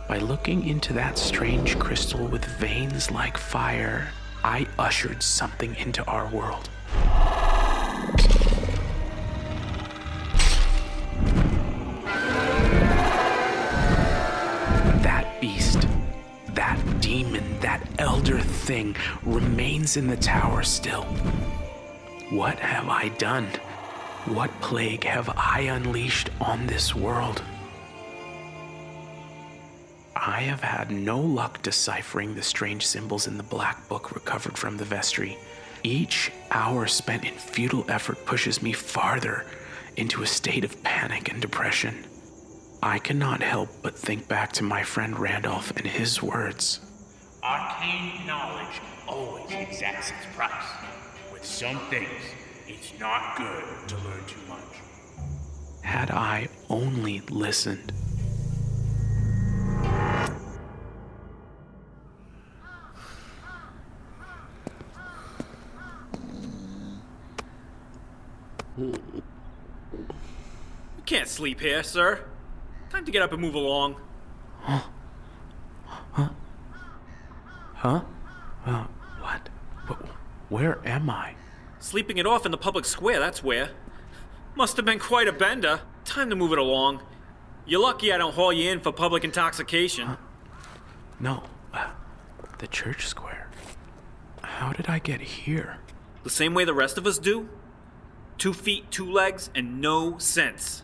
By 0.07 0.19
looking 0.19 0.67
into 0.67 0.93
that 0.93 1.17
strange 1.17 1.79
crystal 1.79 2.27
with 2.27 2.45
veins 2.45 3.09
like 3.09 3.37
fire, 3.39 4.09
I 4.43 4.67
ushered 4.77 5.23
something 5.23 5.75
into 5.77 6.05
our 6.05 6.27
world. 6.27 6.69
That 15.01 15.37
beast, 15.41 15.87
that 16.49 16.79
demon, 17.01 17.59
that 17.61 17.81
elder 17.97 18.39
thing 18.39 18.95
remains 19.23 19.97
in 19.97 20.05
the 20.05 20.17
tower 20.17 20.61
still. 20.61 21.05
What 22.29 22.59
have 22.59 22.89
I 22.89 23.09
done? 23.09 23.47
What 24.33 24.51
plague 24.59 25.05
have 25.05 25.29
I 25.37 25.61
unleashed 25.61 26.31
on 26.41 26.67
this 26.67 26.93
world? 26.93 27.41
I 30.17 30.41
have 30.41 30.59
had 30.59 30.91
no 30.91 31.17
luck 31.17 31.61
deciphering 31.61 32.35
the 32.35 32.41
strange 32.43 32.85
symbols 32.85 33.27
in 33.27 33.37
the 33.37 33.43
black 33.43 33.87
book 33.87 34.11
recovered 34.11 34.57
from 34.57 34.75
the 34.75 34.83
vestry. 34.83 35.37
Each 35.81 36.29
hour 36.51 36.87
spent 36.87 37.23
in 37.23 37.35
futile 37.35 37.85
effort 37.87 38.25
pushes 38.25 38.61
me 38.61 38.73
farther 38.73 39.45
into 39.95 40.23
a 40.23 40.27
state 40.27 40.65
of 40.65 40.83
panic 40.83 41.31
and 41.31 41.41
depression. 41.41 42.03
I 42.83 42.99
cannot 42.99 43.41
help 43.41 43.69
but 43.81 43.97
think 43.97 44.27
back 44.27 44.51
to 44.53 44.63
my 44.63 44.83
friend 44.83 45.17
Randolph 45.17 45.71
and 45.77 45.87
his 45.87 46.21
words. 46.21 46.81
Arcane 47.41 48.27
knowledge 48.27 48.81
always 49.07 49.49
exacts 49.51 50.11
its 50.11 50.35
price. 50.35 50.65
With 51.31 51.45
some 51.45 51.79
things, 51.89 52.21
it's 52.69 52.99
not 52.99 53.37
good 53.37 53.63
to 53.87 53.95
learn 53.95 54.25
too 54.27 54.41
much. 54.49 54.59
Had 55.83 56.11
I 56.11 56.49
only 56.69 57.21
listened. 57.29 57.93
You 68.77 68.93
can't 71.05 71.29
sleep 71.29 71.61
here, 71.61 71.83
sir. 71.83 72.19
Time 72.89 73.05
to 73.05 73.11
get 73.11 73.21
up 73.21 73.31
and 73.31 73.41
move 73.41 73.55
along. 73.55 73.95
Huh? 74.59 74.81
Huh? 75.85 76.29
Huh? 77.75 78.01
Uh, 78.65 78.87
what? 79.21 79.49
Where 80.49 80.85
am 80.85 81.09
I? 81.09 81.35
Sleeping 81.79 82.17
it 82.17 82.25
off 82.25 82.45
in 82.45 82.51
the 82.51 82.57
public 82.57 82.85
square, 82.85 83.19
that's 83.19 83.43
where. 83.43 83.69
Must 84.55 84.75
have 84.77 84.85
been 84.85 84.99
quite 84.99 85.27
a 85.27 85.33
bender. 85.33 85.81
Time 86.03 86.29
to 86.29 86.35
move 86.35 86.51
it 86.51 86.57
along. 86.57 87.01
You're 87.65 87.81
lucky 87.81 88.11
I 88.11 88.17
don't 88.17 88.33
haul 88.33 88.51
you 88.51 88.71
in 88.71 88.79
for 88.79 88.91
public 88.91 89.23
intoxication. 89.23 90.17
No, 91.19 91.43
uh, 91.73 91.89
the 92.59 92.67
church 92.67 93.05
square. 93.07 93.49
How 94.41 94.73
did 94.73 94.87
I 94.87 94.99
get 94.99 95.21
here? 95.21 95.77
The 96.23 96.29
same 96.29 96.53
way 96.53 96.65
the 96.65 96.73
rest 96.73 96.97
of 96.97 97.05
us 97.05 97.19
do? 97.19 97.49
Two 98.37 98.53
feet, 98.53 98.89
two 98.91 99.09
legs, 99.09 99.49
and 99.53 99.81
no 99.81 100.17
sense. 100.17 100.83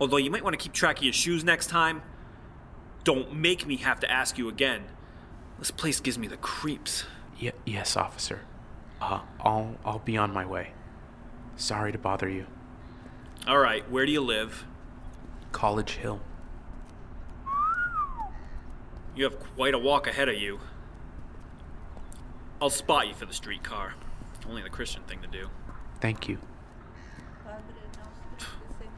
Although 0.00 0.16
you 0.16 0.30
might 0.30 0.44
want 0.44 0.54
to 0.54 0.62
keep 0.62 0.72
track 0.72 0.98
of 0.98 1.04
your 1.04 1.12
shoes 1.12 1.44
next 1.44 1.68
time. 1.68 2.02
Don't 3.04 3.34
make 3.34 3.66
me 3.66 3.76
have 3.76 4.00
to 4.00 4.10
ask 4.10 4.36
you 4.36 4.48
again. 4.48 4.84
This 5.58 5.70
place 5.70 6.00
gives 6.00 6.18
me 6.18 6.26
the 6.26 6.36
creeps. 6.36 7.04
Y- 7.40 7.52
yes, 7.64 7.96
officer. 7.96 8.40
Uh, 9.00 9.20
I'll 9.40 9.76
I'll 9.84 9.98
be 9.98 10.16
on 10.16 10.32
my 10.32 10.46
way. 10.46 10.72
Sorry 11.56 11.92
to 11.92 11.98
bother 11.98 12.28
you. 12.28 12.46
All 13.46 13.58
right, 13.58 13.88
where 13.90 14.06
do 14.06 14.12
you 14.12 14.20
live? 14.20 14.64
College 15.52 15.92
Hill. 15.92 16.20
You 19.14 19.24
have 19.24 19.38
quite 19.56 19.72
a 19.74 19.78
walk 19.78 20.06
ahead 20.06 20.28
of 20.28 20.36
you. 20.36 20.60
I'll 22.60 22.70
spot 22.70 23.08
you 23.08 23.14
for 23.14 23.26
the 23.26 23.32
streetcar. 23.32 23.94
Only 24.48 24.62
the 24.62 24.70
Christian 24.70 25.02
thing 25.04 25.20
to 25.22 25.28
do. 25.28 25.48
Thank 26.00 26.28
you. 26.28 26.38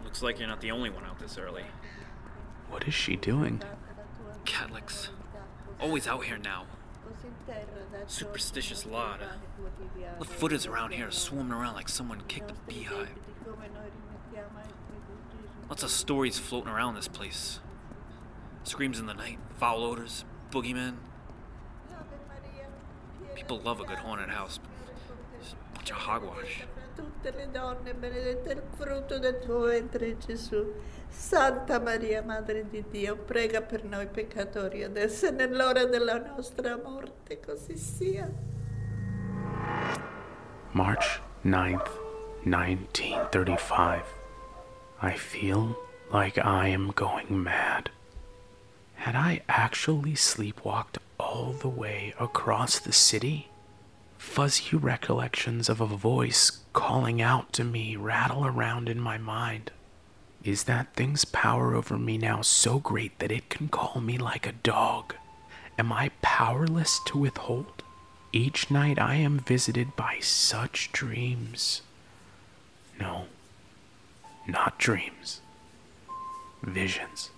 Looks 0.04 0.22
like 0.22 0.38
you're 0.38 0.48
not 0.48 0.60
the 0.60 0.70
only 0.70 0.90
one 0.90 1.04
out 1.04 1.18
this 1.18 1.38
early. 1.38 1.64
What 2.68 2.86
is 2.88 2.94
she 2.94 3.16
doing? 3.16 3.62
Catholics. 4.44 5.10
Always 5.80 6.06
out 6.06 6.24
here 6.24 6.38
now. 6.38 6.66
Superstitious 8.06 8.86
lot. 8.86 9.20
The 10.18 10.24
footers 10.24 10.66
around 10.66 10.92
here 10.92 11.08
are 11.08 11.12
swarming 11.12 11.52
around 11.52 11.74
like 11.74 11.88
someone 11.88 12.22
kicked 12.28 12.50
a 12.50 12.54
beehive. 12.66 13.08
Lots 15.68 15.82
of 15.82 15.90
stories 15.90 16.38
floating 16.38 16.70
around 16.70 16.94
this 16.94 17.08
place. 17.08 17.60
Screams 18.64 18.98
in 18.98 19.06
the 19.06 19.14
night, 19.14 19.38
foul 19.58 19.84
odors, 19.84 20.24
boogeymen. 20.50 20.94
People 23.34 23.60
love 23.60 23.80
a 23.80 23.84
good 23.84 23.98
haunted 23.98 24.30
house. 24.30 24.58
Just 25.40 25.54
a 25.54 25.76
bunch 25.76 25.90
of 25.90 25.96
hogwash. 25.96 26.64
Santa 31.08 31.78
Maria, 31.80 32.22
Madre 32.22 32.68
di 32.68 32.84
Dio, 32.90 33.16
prega 33.16 33.60
per 33.60 33.84
noi 33.84 34.06
peccatori 34.06 34.84
adesso 34.84 35.26
e 35.26 35.30
nell'ora 35.30 35.84
della 35.84 36.18
nostra 36.18 36.76
morte, 36.76 37.40
così 37.40 37.76
sia. 37.76 38.30
March 40.72 41.20
9th, 41.44 41.90
1935. 42.44 44.04
I 45.00 45.16
feel 45.16 45.76
like 46.12 46.38
I 46.38 46.68
am 46.68 46.92
going 46.94 47.30
mad. 47.30 47.90
Had 48.94 49.14
I 49.14 49.42
actually 49.48 50.14
sleepwalked 50.14 50.98
all 51.18 51.52
the 51.52 51.68
way 51.68 52.14
across 52.18 52.78
the 52.78 52.92
city? 52.92 53.48
Fuzzy 54.18 54.76
recollections 54.76 55.68
of 55.68 55.80
a 55.80 55.86
voice 55.86 56.64
calling 56.72 57.22
out 57.22 57.52
to 57.52 57.64
me 57.64 57.96
rattle 57.96 58.44
around 58.44 58.88
in 58.88 59.00
my 59.00 59.16
mind. 59.18 59.70
Is 60.48 60.64
that 60.64 60.94
thing's 60.94 61.26
power 61.26 61.74
over 61.74 61.98
me 61.98 62.16
now 62.16 62.40
so 62.40 62.78
great 62.78 63.18
that 63.18 63.30
it 63.30 63.50
can 63.50 63.68
call 63.68 64.00
me 64.00 64.16
like 64.16 64.46
a 64.46 64.52
dog? 64.52 65.14
Am 65.78 65.92
I 65.92 66.08
powerless 66.22 67.00
to 67.08 67.18
withhold? 67.18 67.82
Each 68.32 68.70
night 68.70 68.98
I 68.98 69.16
am 69.16 69.40
visited 69.40 69.94
by 69.94 70.20
such 70.22 70.90
dreams. 70.90 71.82
No, 72.98 73.26
not 74.46 74.78
dreams. 74.78 75.42
Visions. 76.62 77.28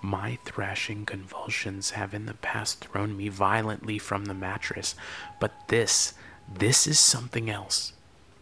My 0.00 0.38
thrashing 0.44 1.04
convulsions 1.04 1.90
have 1.90 2.14
in 2.14 2.26
the 2.26 2.34
past 2.34 2.84
thrown 2.84 3.16
me 3.16 3.30
violently 3.30 3.98
from 3.98 4.26
the 4.26 4.34
mattress, 4.34 4.94
but 5.40 5.66
this, 5.66 6.14
this 6.48 6.86
is 6.86 7.00
something 7.00 7.50
else. 7.50 7.94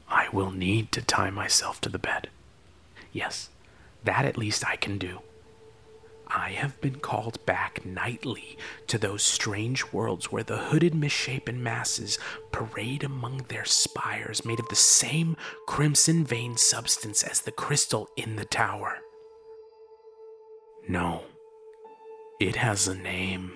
I 0.06 0.28
will 0.34 0.50
need 0.50 0.92
to 0.92 1.00
tie 1.00 1.30
myself 1.30 1.80
to 1.80 1.88
the 1.88 1.98
bed. 1.98 2.28
Yes, 3.12 3.48
that 4.04 4.24
at 4.24 4.38
least 4.38 4.66
I 4.66 4.76
can 4.76 4.98
do. 4.98 5.20
I 6.32 6.50
have 6.50 6.80
been 6.80 6.96
called 6.96 7.44
back 7.44 7.84
nightly 7.84 8.56
to 8.86 8.98
those 8.98 9.22
strange 9.22 9.92
worlds 9.92 10.30
where 10.30 10.44
the 10.44 10.58
hooded, 10.58 10.94
misshapen 10.94 11.60
masses 11.60 12.20
parade 12.52 13.02
among 13.02 13.46
their 13.48 13.64
spires 13.64 14.44
made 14.44 14.60
of 14.60 14.68
the 14.68 14.76
same 14.76 15.36
crimson 15.66 16.24
veined 16.24 16.60
substance 16.60 17.24
as 17.24 17.40
the 17.40 17.50
crystal 17.50 18.08
in 18.16 18.36
the 18.36 18.44
tower. 18.44 18.98
No, 20.88 21.22
it 22.40 22.56
has 22.56 22.86
a 22.86 22.94
name. 22.94 23.52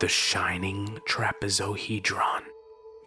The 0.00 0.08
Shining 0.08 1.00
Trapezohedron. 1.06 2.44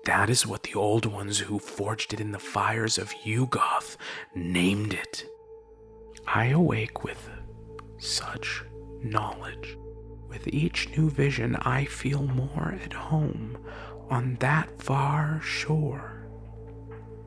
That 0.05 0.29
is 0.29 0.45
what 0.45 0.63
the 0.63 0.75
old 0.75 1.05
ones 1.05 1.39
who 1.39 1.59
forged 1.59 2.13
it 2.13 2.19
in 2.19 2.31
the 2.31 2.39
fires 2.39 2.97
of 2.97 3.13
Yuggoth 3.25 3.97
named 4.35 4.93
it. 4.93 5.25
I 6.31 6.47
awake 6.47 7.03
with 7.03 7.27
such 7.97 8.63
knowledge. 9.01 9.75
With 10.27 10.47
each 10.47 10.95
new 10.95 11.09
vision, 11.09 11.55
I 11.55 11.85
feel 11.85 12.21
more 12.21 12.77
at 12.83 12.93
home 12.93 13.57
on 14.11 14.37
that 14.39 14.79
far 14.79 15.41
shore, 15.41 16.27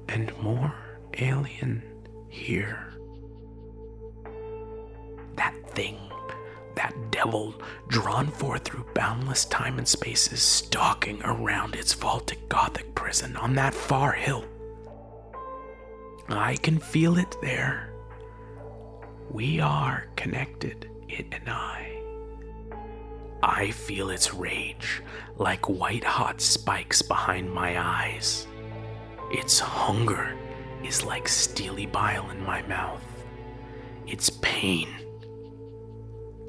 and 0.09 0.33
more 0.39 0.73
alien 1.19 1.83
here. 2.29 2.95
That 5.35 5.55
thing, 5.71 5.99
that 6.77 6.95
devil 7.11 7.61
drawn 7.89 8.29
forth 8.29 8.63
through 8.63 8.87
boundless 8.95 9.45
time 9.47 9.79
and 9.79 9.89
spaces, 9.89 10.41
stalking 10.41 11.21
around 11.25 11.75
its 11.75 11.93
vaulted 11.93 12.49
Gothic 12.49 12.95
prison 12.95 13.37
on 13.37 13.57
that 13.57 13.75
far 13.75 14.13
hill. 14.13 14.45
I 16.29 16.55
can 16.55 16.79
feel 16.79 17.19
it 17.19 17.37
there. 17.43 17.92
We 19.33 19.61
are 19.61 20.09
connected, 20.15 20.91
it 21.09 21.25
and 21.33 21.49
I. 21.49 21.99
I 23.43 23.71
feel 23.71 24.11
its 24.11 24.35
rage 24.35 25.03
like 25.39 25.71
white 25.71 26.05
hot 26.05 26.43
spikes 26.43 27.01
behind 27.01 27.51
my 27.51 27.81
eyes. 27.81 28.47
Its 29.31 29.59
hunger 29.59 30.37
is 30.85 31.03
like 31.03 31.29
steely 31.29 31.87
bile 31.87 32.29
in 32.29 32.45
my 32.45 32.61
mouth. 32.67 33.03
Its 34.07 34.29
pain. 34.29 34.89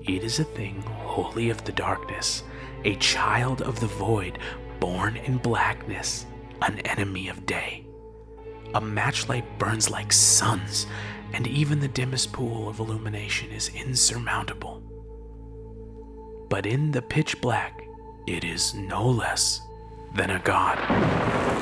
It 0.02 0.22
is 0.26 0.39
a 0.39 0.43
thing 0.43 0.82
wholly 0.82 1.52
of 1.52 1.63
the 1.63 1.72
darkness, 1.72 2.43
a 2.84 2.98
child 2.98 3.62
of 3.62 3.80
the 3.80 3.88
void, 3.88 4.39
born 4.82 5.15
in 5.15 5.38
blackness, 5.38 6.26
an 6.62 6.80
enemy 6.80 7.30
of 7.30 7.46
day. 7.46 7.88
A 8.74 8.82
matchlight 8.82 9.46
burns 9.58 9.89
like 9.89 10.12
suns, 10.12 10.86
and 11.34 11.48
even 11.48 11.80
the 11.80 11.88
dimmest 11.88 12.32
pool 12.32 12.69
of 12.69 12.80
illumination 12.80 13.52
is 13.52 13.69
insurmountable. 13.76 14.82
But 16.50 16.65
in 16.65 16.91
the 16.91 17.02
pitch 17.02 17.41
black, 17.41 17.82
it 18.28 18.43
is 18.43 18.74
no 18.76 19.10
less 19.10 19.60
than 20.15 20.30
a 20.30 20.39
god. 20.39 21.53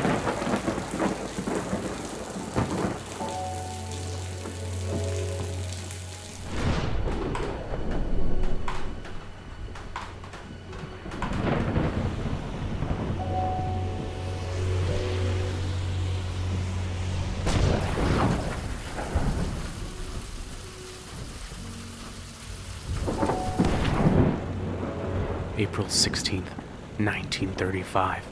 1935. 27.94 28.24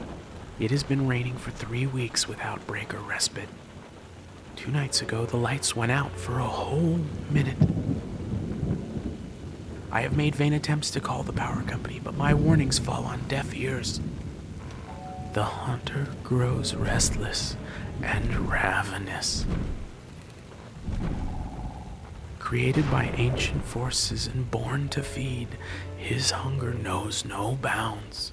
It 0.58 0.70
has 0.70 0.82
been 0.82 1.06
raining 1.06 1.36
for 1.36 1.50
three 1.50 1.86
weeks 1.86 2.26
without 2.26 2.66
break 2.66 2.94
or 2.94 3.00
respite. 3.00 3.48
Two 4.56 4.70
nights 4.70 5.02
ago, 5.02 5.26
the 5.26 5.36
lights 5.36 5.76
went 5.76 5.92
out 5.92 6.12
for 6.12 6.38
a 6.38 6.46
whole 6.46 7.00
minute. 7.30 7.58
I 9.90 10.00
have 10.02 10.16
made 10.16 10.34
vain 10.34 10.52
attempts 10.54 10.90
to 10.92 11.00
call 11.00 11.22
the 11.22 11.32
power 11.32 11.62
company, 11.62 12.00
but 12.02 12.16
my 12.16 12.32
warnings 12.32 12.78
fall 12.78 13.04
on 13.04 13.28
deaf 13.28 13.54
ears. 13.54 14.00
The 15.34 15.44
hunter 15.44 16.08
grows 16.22 16.74
restless 16.74 17.56
and 18.02 18.48
ravenous. 18.50 19.44
Created 22.38 22.90
by 22.90 23.12
ancient 23.16 23.64
forces 23.64 24.26
and 24.26 24.50
born 24.50 24.88
to 24.88 25.02
feed, 25.02 25.48
his 25.98 26.30
hunger 26.30 26.72
knows 26.72 27.24
no 27.24 27.58
bounds. 27.60 28.32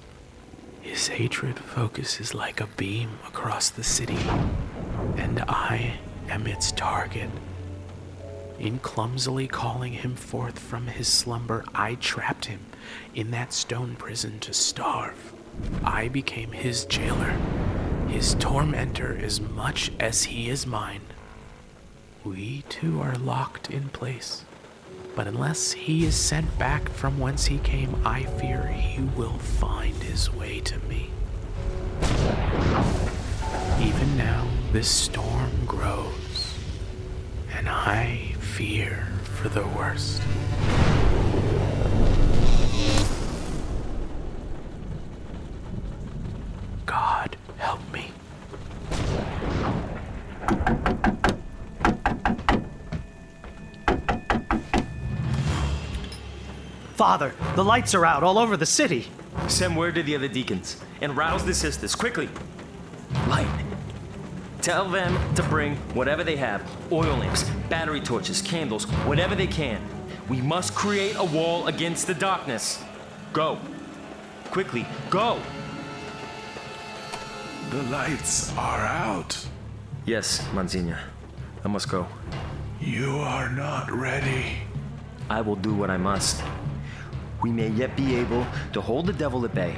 His 0.87 1.09
hatred 1.09 1.59
focuses 1.59 2.33
like 2.33 2.61
a 2.61 2.65
beam 2.65 3.19
across 3.27 3.69
the 3.69 3.83
city, 3.83 4.17
and 5.17 5.43
I 5.47 5.99
am 6.29 6.47
its 6.47 6.71
target. 6.71 7.29
In 8.57 8.79
clumsily 8.79 9.47
calling 9.47 9.93
him 9.93 10.15
forth 10.15 10.57
from 10.57 10.87
his 10.87 11.09
slumber, 11.09 11.65
I 11.75 11.95
trapped 11.95 12.45
him 12.45 12.61
in 13.13 13.31
that 13.31 13.51
stone 13.51 13.97
prison 13.97 14.39
to 14.39 14.53
starve. 14.53 15.33
I 15.83 16.07
became 16.07 16.53
his 16.53 16.85
jailer, 16.85 17.37
his 18.07 18.35
tormentor 18.35 19.15
as 19.21 19.41
much 19.41 19.91
as 19.99 20.23
he 20.23 20.49
is 20.49 20.65
mine. 20.65 21.01
We 22.23 22.63
two 22.69 23.01
are 23.01 23.15
locked 23.15 23.69
in 23.69 23.89
place. 23.89 24.45
But 25.17 25.25
unless 25.25 25.71
he 25.71 26.05
is 26.05 26.15
sent 26.15 26.59
back 26.59 26.89
from 26.89 27.17
whence 27.17 27.47
he 27.47 27.57
came, 27.57 27.99
I 28.05 28.25
fear 28.25 28.67
he 28.67 29.01
will 29.01 29.39
find 29.39 29.95
his 29.95 30.31
way 30.31 30.59
to 30.59 30.77
me. 30.81 31.09
Even 33.81 34.15
now, 34.15 34.47
this 34.71 34.87
storm 34.87 35.65
grows, 35.65 36.59
and 37.51 37.67
I 37.67 38.35
fear 38.39 39.07
for 39.23 39.49
the 39.49 39.65
worst. 39.65 40.21
Father, 56.97 57.31
the 57.53 57.63
lights 57.63 57.93
are 57.93 58.07
out 58.07 58.23
all 58.23 58.39
over 58.39 58.57
the 58.57 58.65
city. 58.65 59.05
Send 59.47 59.77
word 59.77 59.93
to 59.93 60.01
the 60.01 60.15
other 60.15 60.27
deacons 60.27 60.81
and 60.99 61.15
rouse 61.15 61.45
the 61.45 61.53
sisters 61.53 61.93
quickly. 61.93 62.27
Light. 63.27 63.47
Tell 64.63 64.89
them 64.89 65.35
to 65.35 65.43
bring 65.43 65.75
whatever 65.93 66.23
they 66.23 66.37
have 66.37 66.63
oil 66.91 67.15
lamps, 67.17 67.43
battery 67.69 68.01
torches, 68.01 68.41
candles, 68.41 68.85
whatever 69.05 69.35
they 69.35 69.45
can. 69.45 69.79
We 70.27 70.41
must 70.41 70.73
create 70.73 71.15
a 71.17 71.23
wall 71.23 71.67
against 71.67 72.07
the 72.07 72.15
darkness. 72.15 72.83
Go. 73.31 73.59
Quickly, 74.45 74.87
go. 75.11 75.39
The 77.69 77.83
lights 77.83 78.51
are 78.57 78.79
out. 78.79 79.45
Yes, 80.07 80.43
Monsignor. 80.51 80.97
I 81.63 81.67
must 81.67 81.89
go. 81.89 82.07
You 82.81 83.17
are 83.17 83.49
not 83.49 83.91
ready. 83.91 84.57
I 85.29 85.41
will 85.41 85.57
do 85.57 85.75
what 85.75 85.91
I 85.91 85.97
must. 85.97 86.41
We 87.41 87.51
may 87.51 87.69
yet 87.69 87.95
be 87.95 88.15
able 88.15 88.45
to 88.73 88.81
hold 88.81 89.05
the 89.05 89.13
devil 89.13 89.45
at 89.45 89.53
bay. 89.53 89.75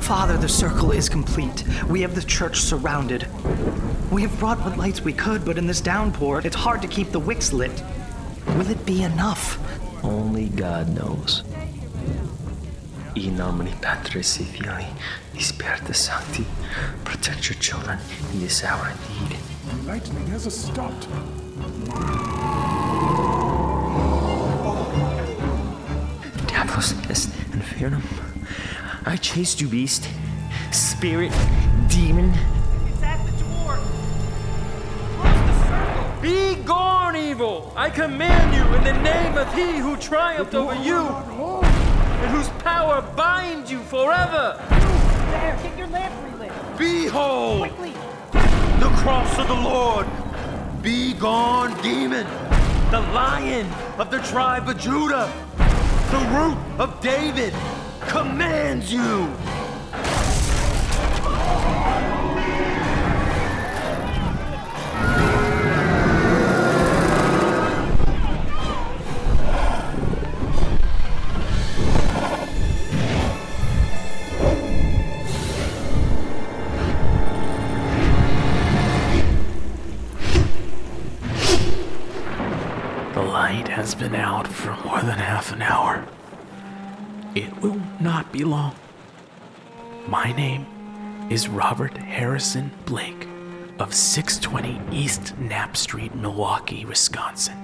Father, 0.00 0.36
the 0.36 0.48
circle 0.48 0.90
is 0.90 1.08
complete. 1.08 1.64
We 1.86 2.00
have 2.00 2.16
the 2.16 2.22
church 2.22 2.58
surrounded. 2.60 3.28
We 4.10 4.22
have 4.22 4.36
brought 4.40 4.58
what 4.58 4.76
lights 4.76 5.02
we 5.02 5.12
could, 5.12 5.44
but 5.44 5.56
in 5.56 5.68
this 5.68 5.80
downpour, 5.80 6.42
it's 6.44 6.56
hard 6.56 6.82
to 6.82 6.88
keep 6.88 7.12
the 7.12 7.20
wicks 7.20 7.52
lit. 7.52 7.82
Will 8.48 8.68
it 8.68 8.84
be 8.84 9.04
enough? 9.04 9.58
Only 10.02 10.48
God 10.48 10.88
knows. 10.88 11.44
In 13.14 13.36
nomine 13.36 13.72
Patris 13.80 14.40
et 14.40 14.46
Filii, 14.46 14.86
Spiritus 15.38 16.00
Sancti, 16.00 16.44
protect 17.04 17.48
your 17.48 17.58
children 17.58 17.98
in 18.32 18.40
this 18.40 18.64
hour 18.64 18.90
indeed. 18.90 19.38
Lightning 19.86 20.26
has 20.26 20.54
stopped. 20.54 21.08
Diablos 26.46 26.94
est 27.08 27.30
infernum. 27.52 28.02
I 29.06 29.16
chased 29.16 29.60
you, 29.60 29.68
beast. 29.68 30.08
Spirit, 30.70 31.32
demon. 31.88 32.32
It's 32.86 33.02
at 33.02 33.24
the 33.24 33.32
door. 33.42 33.78
Close 35.16 35.40
the 35.46 35.54
circle. 35.66 36.22
Be 36.22 36.54
gone, 36.64 37.16
evil! 37.16 37.72
I 37.74 37.90
command 37.90 38.54
you 38.54 38.62
in 38.76 38.84
the 38.84 39.02
name 39.02 39.36
of 39.36 39.52
he 39.54 39.78
who 39.78 39.96
triumphed 39.96 40.54
over 40.54 40.74
you 40.82 41.08
and 41.08 42.30
whose 42.30 42.48
power 42.62 43.02
binds 43.16 43.72
you 43.72 43.80
forever. 43.80 44.56
There, 44.68 45.58
get 45.62 45.78
your 45.78 45.86
lamp 45.88 46.14
relit. 46.32 46.52
Behold! 46.76 47.60
Quickly. 47.60 47.99
The 48.80 48.88
cross 48.96 49.38
of 49.38 49.46
the 49.46 49.52
Lord! 49.52 50.06
Be 50.80 51.12
gone, 51.12 51.78
demon! 51.82 52.26
The 52.90 53.00
lion 53.12 53.66
of 53.98 54.10
the 54.10 54.20
tribe 54.20 54.70
of 54.70 54.78
Judah! 54.78 55.30
The 56.10 56.18
root 56.32 56.56
of 56.80 56.98
David 57.02 57.52
commands 58.08 58.90
you! 58.90 59.28
For 84.60 84.76
more 84.84 85.00
than 85.00 85.18
half 85.18 85.52
an 85.52 85.62
hour. 85.62 86.06
It 87.34 87.62
will 87.62 87.80
not 87.98 88.30
be 88.30 88.44
long. 88.44 88.74
My 90.06 90.32
name 90.32 90.66
is 91.30 91.48
Robert 91.48 91.96
Harrison 91.96 92.70
Blake 92.84 93.26
of 93.78 93.94
620 93.94 94.94
East 94.94 95.38
Knapp 95.38 95.78
Street, 95.78 96.14
Milwaukee, 96.14 96.84
Wisconsin. 96.84 97.56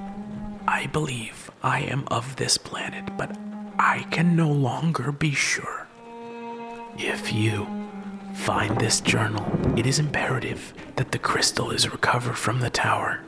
I 0.66 0.86
believe 0.86 1.50
I 1.62 1.80
am 1.80 2.08
of 2.08 2.36
this 2.36 2.56
planet, 2.56 3.14
but 3.18 3.36
I 3.78 4.06
can 4.10 4.34
no 4.34 4.50
longer 4.50 5.12
be 5.12 5.32
sure. 5.32 5.86
If 6.96 7.30
you 7.30 7.66
find 8.32 8.80
this 8.80 9.02
journal, 9.02 9.44
it 9.78 9.86
is 9.86 9.98
imperative 9.98 10.72
that 10.96 11.12
the 11.12 11.18
crystal 11.18 11.70
is 11.72 11.92
recovered 11.92 12.38
from 12.38 12.60
the 12.60 12.70
tower. 12.70 13.20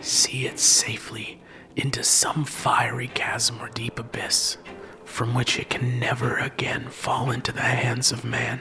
See 0.00 0.46
it 0.46 0.60
safely 0.60 1.41
into 1.76 2.04
some 2.04 2.44
fiery 2.44 3.08
chasm 3.08 3.60
or 3.60 3.68
deep 3.70 3.98
abyss 3.98 4.56
from 5.04 5.34
which 5.34 5.58
it 5.58 5.68
can 5.68 6.00
never 6.00 6.38
again 6.38 6.88
fall 6.88 7.30
into 7.30 7.52
the 7.52 7.60
hands 7.60 8.12
of 8.12 8.24
man. 8.24 8.60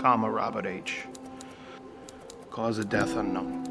comma, 0.00 0.30
Robert 0.30 0.66
H. 0.66 1.04
Cause 2.50 2.78
of 2.78 2.88
death 2.88 3.16
unknown. 3.16 3.62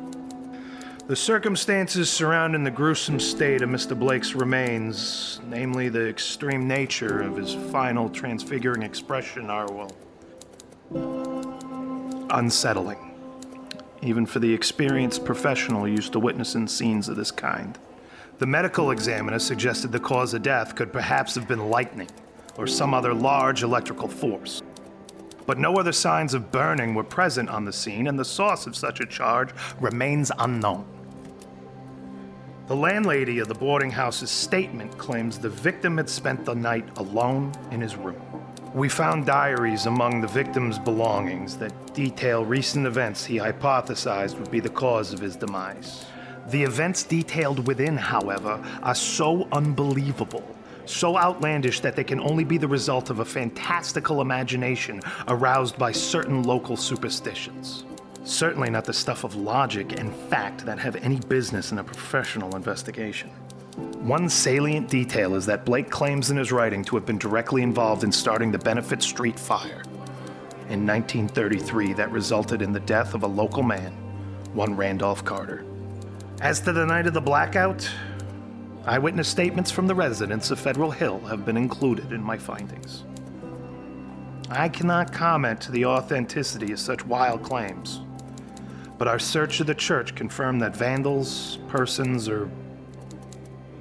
The 1.07 1.15
circumstances 1.17 2.09
surrounding 2.09 2.63
the 2.63 2.71
gruesome 2.71 3.19
state 3.19 3.61
of 3.61 3.69
Mr. 3.69 3.93
Blake's 3.97 4.35
remains, 4.35 5.41
namely 5.45 5.89
the 5.89 6.07
extreme 6.07 6.65
nature 6.65 7.21
of 7.21 7.35
his 7.35 7.53
final 7.53 8.09
transfiguring 8.09 8.83
expression, 8.83 9.49
are, 9.49 9.67
well, 9.69 9.91
unsettling, 12.29 13.11
even 14.01 14.25
for 14.25 14.39
the 14.39 14.53
experienced 14.53 15.25
professional 15.25 15.85
used 15.87 16.13
to 16.13 16.19
witnessing 16.19 16.67
scenes 16.67 17.09
of 17.09 17.17
this 17.17 17.31
kind. 17.31 17.77
The 18.43 18.47
medical 18.47 18.91
examiner 18.91 19.39
suggested 19.39 19.93
the 19.93 20.01
cause 20.01 20.33
of 20.33 20.41
death 20.41 20.75
could 20.75 20.91
perhaps 20.91 21.33
have 21.35 21.47
been 21.47 21.69
lightning 21.69 22.09
or 22.57 22.67
some 22.67 22.93
other 22.93 23.13
large 23.13 23.63
electrical 23.63 24.09
force. 24.09 24.61
But 25.45 25.59
no 25.59 25.77
other 25.77 25.93
signs 25.93 26.33
of 26.33 26.51
burning 26.51 26.93
were 26.93 27.05
present 27.05 27.47
on 27.47 27.63
the 27.63 27.71
scene, 27.71 28.05
and 28.05 28.19
the 28.19 28.25
source 28.25 28.67
of 28.67 28.75
such 28.75 28.99
a 28.99 29.05
charge 29.05 29.51
remains 29.79 30.29
unknown. 30.39 30.85
The 32.67 32.75
landlady 32.75 33.39
of 33.39 33.47
the 33.47 33.55
boarding 33.55 33.91
house's 33.91 34.29
statement 34.29 34.97
claims 34.97 35.39
the 35.39 35.47
victim 35.47 35.95
had 35.95 36.09
spent 36.09 36.43
the 36.43 36.53
night 36.53 36.97
alone 36.97 37.53
in 37.71 37.79
his 37.79 37.95
room. 37.95 38.21
We 38.73 38.89
found 38.89 39.25
diaries 39.25 39.85
among 39.85 40.19
the 40.19 40.27
victim's 40.27 40.77
belongings 40.77 41.55
that 41.59 41.93
detail 41.93 42.43
recent 42.43 42.87
events 42.87 43.23
he 43.23 43.37
hypothesized 43.37 44.37
would 44.37 44.51
be 44.51 44.59
the 44.59 44.67
cause 44.67 45.13
of 45.13 45.21
his 45.21 45.37
demise. 45.37 46.07
The 46.49 46.63
events 46.63 47.03
detailed 47.03 47.67
within, 47.67 47.95
however, 47.95 48.61
are 48.81 48.95
so 48.95 49.47
unbelievable, 49.51 50.43
so 50.85 51.17
outlandish 51.17 51.79
that 51.79 51.95
they 51.95 52.03
can 52.03 52.19
only 52.19 52.43
be 52.43 52.57
the 52.57 52.67
result 52.67 53.09
of 53.09 53.19
a 53.19 53.25
fantastical 53.25 54.21
imagination 54.21 55.01
aroused 55.27 55.77
by 55.77 55.91
certain 55.91 56.43
local 56.43 56.75
superstitions. 56.75 57.85
Certainly 58.25 58.69
not 58.69 58.85
the 58.85 58.93
stuff 58.93 59.23
of 59.23 59.35
logic 59.35 59.99
and 59.99 60.13
fact 60.29 60.65
that 60.65 60.79
have 60.79 60.95
any 60.97 61.19
business 61.19 61.71
in 61.71 61.79
a 61.79 61.83
professional 61.83 62.55
investigation. 62.55 63.29
One 64.01 64.29
salient 64.29 64.89
detail 64.89 65.35
is 65.35 65.45
that 65.47 65.65
Blake 65.65 65.89
claims 65.89 66.29
in 66.29 66.37
his 66.37 66.51
writing 66.51 66.83
to 66.85 66.95
have 66.95 67.05
been 67.05 67.17
directly 67.17 67.63
involved 67.63 68.03
in 68.03 68.11
starting 68.11 68.51
the 68.51 68.59
Benefit 68.59 69.01
Street 69.01 69.39
fire 69.39 69.81
in 70.69 70.85
1933 70.85 71.93
that 71.93 72.11
resulted 72.11 72.61
in 72.61 72.71
the 72.71 72.79
death 72.81 73.13
of 73.13 73.23
a 73.23 73.27
local 73.27 73.63
man, 73.63 73.91
one 74.53 74.75
Randolph 74.75 75.25
Carter. 75.25 75.65
As 76.41 76.59
to 76.61 76.73
the 76.73 76.85
night 76.85 77.07
of 77.07 77.13
the 77.13 77.21
blackout, 77.21 77.89
eyewitness 78.85 79.27
statements 79.27 79.71
from 79.71 79.87
the 79.87 79.95
residents 79.95 80.51
of 80.51 80.59
Federal 80.59 80.91
Hill 80.91 81.19
have 81.21 81.45
been 81.45 81.55
included 81.55 82.11
in 82.11 82.21
my 82.21 82.37
findings. 82.37 83.05
I 84.49 84.67
cannot 84.67 85.13
comment 85.13 85.61
to 85.61 85.71
the 85.71 85.85
authenticity 85.85 86.73
of 86.73 86.79
such 86.79 87.05
wild 87.05 87.43
claims, 87.43 88.01
but 88.97 89.07
our 89.07 89.19
search 89.19 89.59
of 89.61 89.67
the 89.67 89.75
church 89.75 90.15
confirmed 90.15 90.61
that 90.61 90.75
vandals, 90.75 91.59
persons, 91.69 92.27
or 92.27 92.49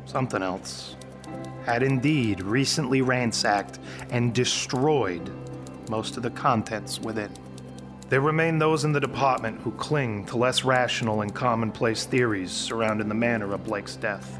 something 0.04 0.42
else 0.42 0.94
had 1.64 1.82
indeed 1.82 2.42
recently 2.42 3.02
ransacked 3.02 3.78
and 4.10 4.32
destroyed 4.34 5.32
most 5.88 6.16
of 6.16 6.22
the 6.22 6.30
contents 6.30 7.00
within. 7.00 7.30
There 8.12 8.20
remain 8.20 8.58
those 8.58 8.84
in 8.84 8.92
the 8.92 9.00
department 9.00 9.58
who 9.62 9.70
cling 9.70 10.26
to 10.26 10.36
less 10.36 10.64
rational 10.64 11.22
and 11.22 11.34
commonplace 11.34 12.04
theories 12.04 12.50
surrounding 12.52 13.08
the 13.08 13.14
manner 13.14 13.54
of 13.54 13.64
Blake's 13.64 13.96
death. 13.96 14.38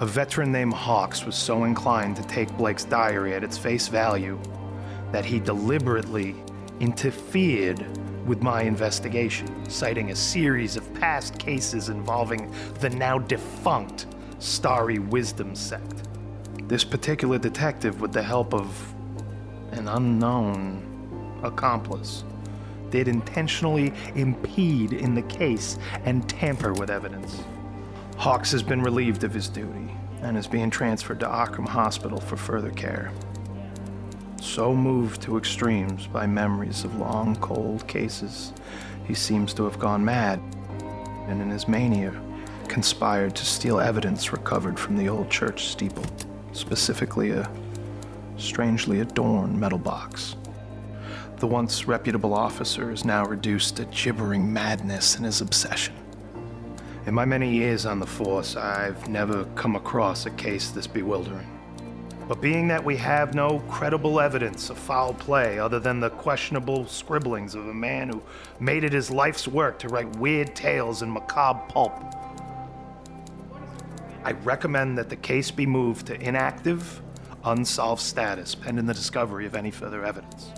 A 0.00 0.04
veteran 0.04 0.52
named 0.52 0.74
Hawks 0.74 1.24
was 1.24 1.36
so 1.36 1.64
inclined 1.64 2.16
to 2.16 2.22
take 2.24 2.54
Blake's 2.58 2.84
diary 2.84 3.32
at 3.32 3.42
its 3.42 3.56
face 3.56 3.88
value 3.88 4.38
that 5.10 5.24
he 5.24 5.40
deliberately 5.40 6.34
interfered 6.78 7.82
with 8.26 8.42
my 8.42 8.60
investigation, 8.60 9.48
citing 9.70 10.10
a 10.10 10.14
series 10.14 10.76
of 10.76 10.92
past 10.92 11.38
cases 11.38 11.88
involving 11.88 12.52
the 12.80 12.90
now 12.90 13.18
defunct 13.18 14.04
Starry 14.38 14.98
Wisdom 14.98 15.54
sect. 15.54 16.02
This 16.68 16.84
particular 16.84 17.38
detective, 17.38 18.02
with 18.02 18.12
the 18.12 18.22
help 18.22 18.52
of 18.52 18.94
an 19.72 19.88
unknown 19.88 21.40
accomplice, 21.42 22.22
did 22.96 23.08
intentionally 23.08 23.92
impede 24.14 24.94
in 24.94 25.14
the 25.14 25.20
case 25.20 25.78
and 26.06 26.26
tamper 26.30 26.72
with 26.72 26.88
evidence. 26.88 27.44
Hawks 28.16 28.50
has 28.52 28.62
been 28.62 28.80
relieved 28.80 29.22
of 29.22 29.34
his 29.34 29.50
duty 29.50 29.90
and 30.22 30.38
is 30.38 30.46
being 30.46 30.70
transferred 30.70 31.20
to 31.20 31.26
Arkham 31.26 31.68
Hospital 31.68 32.18
for 32.18 32.38
further 32.38 32.70
care. 32.70 33.12
So 34.40 34.74
moved 34.74 35.20
to 35.22 35.36
extremes 35.36 36.06
by 36.06 36.26
memories 36.26 36.84
of 36.84 36.96
long, 36.96 37.36
cold 37.36 37.86
cases, 37.86 38.54
he 39.06 39.12
seems 39.12 39.52
to 39.54 39.64
have 39.64 39.78
gone 39.78 40.02
mad, 40.02 40.40
and 41.28 41.42
in 41.42 41.50
his 41.50 41.68
mania, 41.68 42.18
conspired 42.66 43.36
to 43.36 43.44
steal 43.44 43.78
evidence 43.78 44.32
recovered 44.32 44.78
from 44.78 44.96
the 44.96 45.10
old 45.10 45.30
church 45.30 45.66
steeple, 45.66 46.06
specifically 46.52 47.32
a 47.32 47.46
strangely 48.38 49.00
adorned 49.00 49.60
metal 49.60 49.78
box. 49.78 50.36
The 51.38 51.46
once 51.46 51.86
reputable 51.86 52.32
officer 52.32 52.90
is 52.90 53.04
now 53.04 53.26
reduced 53.26 53.76
to 53.76 53.84
gibbering 53.84 54.50
madness 54.50 55.16
in 55.16 55.24
his 55.24 55.42
obsession. 55.42 55.94
In 57.04 57.12
my 57.12 57.26
many 57.26 57.50
years 57.50 57.84
on 57.84 58.00
the 58.00 58.06
force, 58.06 58.56
I've 58.56 59.06
never 59.06 59.44
come 59.54 59.76
across 59.76 60.24
a 60.24 60.30
case 60.30 60.70
this 60.70 60.86
bewildering. 60.86 61.46
But 62.26 62.40
being 62.40 62.68
that 62.68 62.82
we 62.82 62.96
have 62.96 63.34
no 63.34 63.58
credible 63.68 64.18
evidence 64.18 64.70
of 64.70 64.78
foul 64.78 65.12
play 65.12 65.58
other 65.58 65.78
than 65.78 66.00
the 66.00 66.08
questionable 66.08 66.86
scribblings 66.86 67.54
of 67.54 67.68
a 67.68 67.74
man 67.74 68.08
who 68.08 68.22
made 68.58 68.82
it 68.82 68.94
his 68.94 69.10
life's 69.10 69.46
work 69.46 69.78
to 69.80 69.88
write 69.88 70.16
weird 70.16 70.56
tales 70.56 71.02
in 71.02 71.12
macabre 71.12 71.60
pulp, 71.68 71.92
I 74.24 74.32
recommend 74.32 74.96
that 74.98 75.10
the 75.10 75.16
case 75.16 75.50
be 75.50 75.66
moved 75.66 76.06
to 76.06 76.20
inactive, 76.20 77.02
unsolved 77.44 78.00
status 78.00 78.54
pending 78.54 78.86
the 78.86 78.94
discovery 78.94 79.44
of 79.44 79.54
any 79.54 79.70
further 79.70 80.02
evidence. 80.04 80.50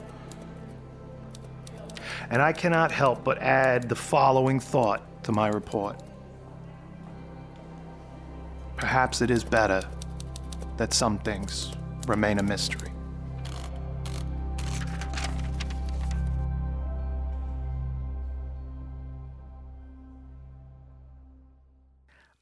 And 2.31 2.43
I 2.43 2.53
cannot 2.53 2.93
help 2.93 3.25
but 3.25 3.39
add 3.39 3.89
the 3.89 3.95
following 3.95 4.61
thought 4.61 5.25
to 5.25 5.33
my 5.33 5.49
report. 5.49 6.03
Perhaps 8.77 9.23
it 9.23 9.31
is 9.31 9.43
better 9.43 9.83
that 10.77 10.93
some 10.93 11.19
things 11.19 11.73
remain 12.07 12.39
a 12.39 12.43
mystery. 12.43 12.91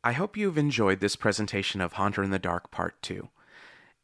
I 0.06 0.12
hope 0.12 0.36
you've 0.36 0.58
enjoyed 0.58 1.00
this 1.00 1.16
presentation 1.16 1.80
of 1.80 1.94
Haunter 1.94 2.22
in 2.22 2.30
the 2.30 2.38
Dark 2.38 2.70
Part 2.70 3.02
2. 3.02 3.28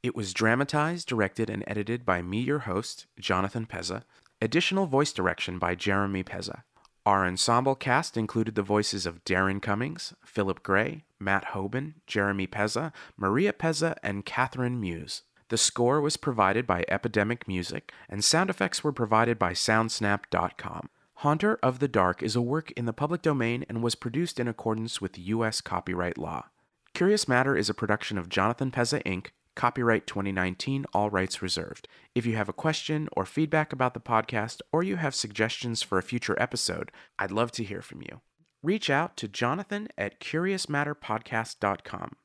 It 0.03 0.16
was 0.16 0.35
dramatized, 0.35 1.07
directed, 1.07 1.49
and 1.49 1.62
edited 1.64 2.05
by 2.05 2.23
me, 2.23 2.40
your 2.40 2.61
host, 2.61 3.07
Jonathan 3.21 3.66
Pezza. 3.66 4.03
Additional 4.42 4.87
voice 4.87 5.12
direction 5.12 5.61
by 5.61 5.76
Jeremy 5.76 6.24
Pezza. 6.24 6.64
Our 7.07 7.24
ensemble 7.24 7.76
cast 7.76 8.16
included 8.16 8.57
the 8.57 8.62
voices 8.64 9.07
of 9.07 9.22
Darren 9.22 9.62
Cummings, 9.62 10.14
Philip 10.24 10.64
Gray, 10.64 11.05
Matt 11.20 11.52
Hoban, 11.52 11.94
Jeremy 12.09 12.48
Pezza, 12.48 12.90
Maria 13.16 13.52
Pezza, 13.52 13.94
and 14.02 14.24
Catherine 14.24 14.81
Muse. 14.81 15.22
The 15.48 15.57
score 15.57 16.00
was 16.00 16.16
provided 16.16 16.66
by 16.66 16.85
Epidemic 16.88 17.46
Music, 17.46 17.92
and 18.09 18.24
sound 18.24 18.50
effects 18.50 18.83
were 18.83 18.90
provided 18.90 19.38
by 19.38 19.52
Soundsnap.com. 19.52 20.88
Haunter 21.18 21.61
of 21.62 21.78
the 21.78 21.87
Dark 21.87 22.20
is 22.20 22.35
a 22.35 22.42
work 22.42 22.72
in 22.72 22.87
the 22.87 22.92
public 22.92 23.22
domain 23.22 23.64
and 23.68 23.81
was 23.81 23.94
produced 23.94 24.40
in 24.40 24.48
accordance 24.48 25.00
with 25.00 25.20
U.S. 25.20 25.61
copyright 25.61 26.18
law. 26.18 26.46
Curious 26.94 27.28
Matter 27.28 27.57
is 27.57 27.70
a 27.70 27.74
production 27.74 28.18
of 28.18 28.28
Jonathan 28.28 28.72
Pezza 28.72 29.05
Inc., 29.05 29.28
copyright 29.55 30.07
2019, 30.07 30.87
all 30.93 31.11
rights 31.11 31.43
reserved. 31.43 31.88
If 32.15 32.27
you 32.27 32.37
have 32.37 32.49
a 32.49 32.53
question 32.53 33.09
or 33.12 33.27
feedback 33.27 33.73
about 33.73 33.95
the 33.95 34.01
podcast, 34.01 34.61
or 34.73 34.83
you 34.83 34.97
have 34.97 35.15
suggestions 35.15 35.83
for 35.83 35.99
a 35.99 36.03
future 36.03 36.41
episode, 36.41 36.91
I'd 37.19 37.31
love 37.31 37.53
to 37.53 37.65
hear 37.65 37.83
from 37.83 38.03
you. 38.03 38.21
Reach 38.62 38.91
out 38.91 39.17
to 39.17 39.29
jonathan 39.29 39.88
at 39.99 40.21
curiousmatterpodcast.com 40.21 42.17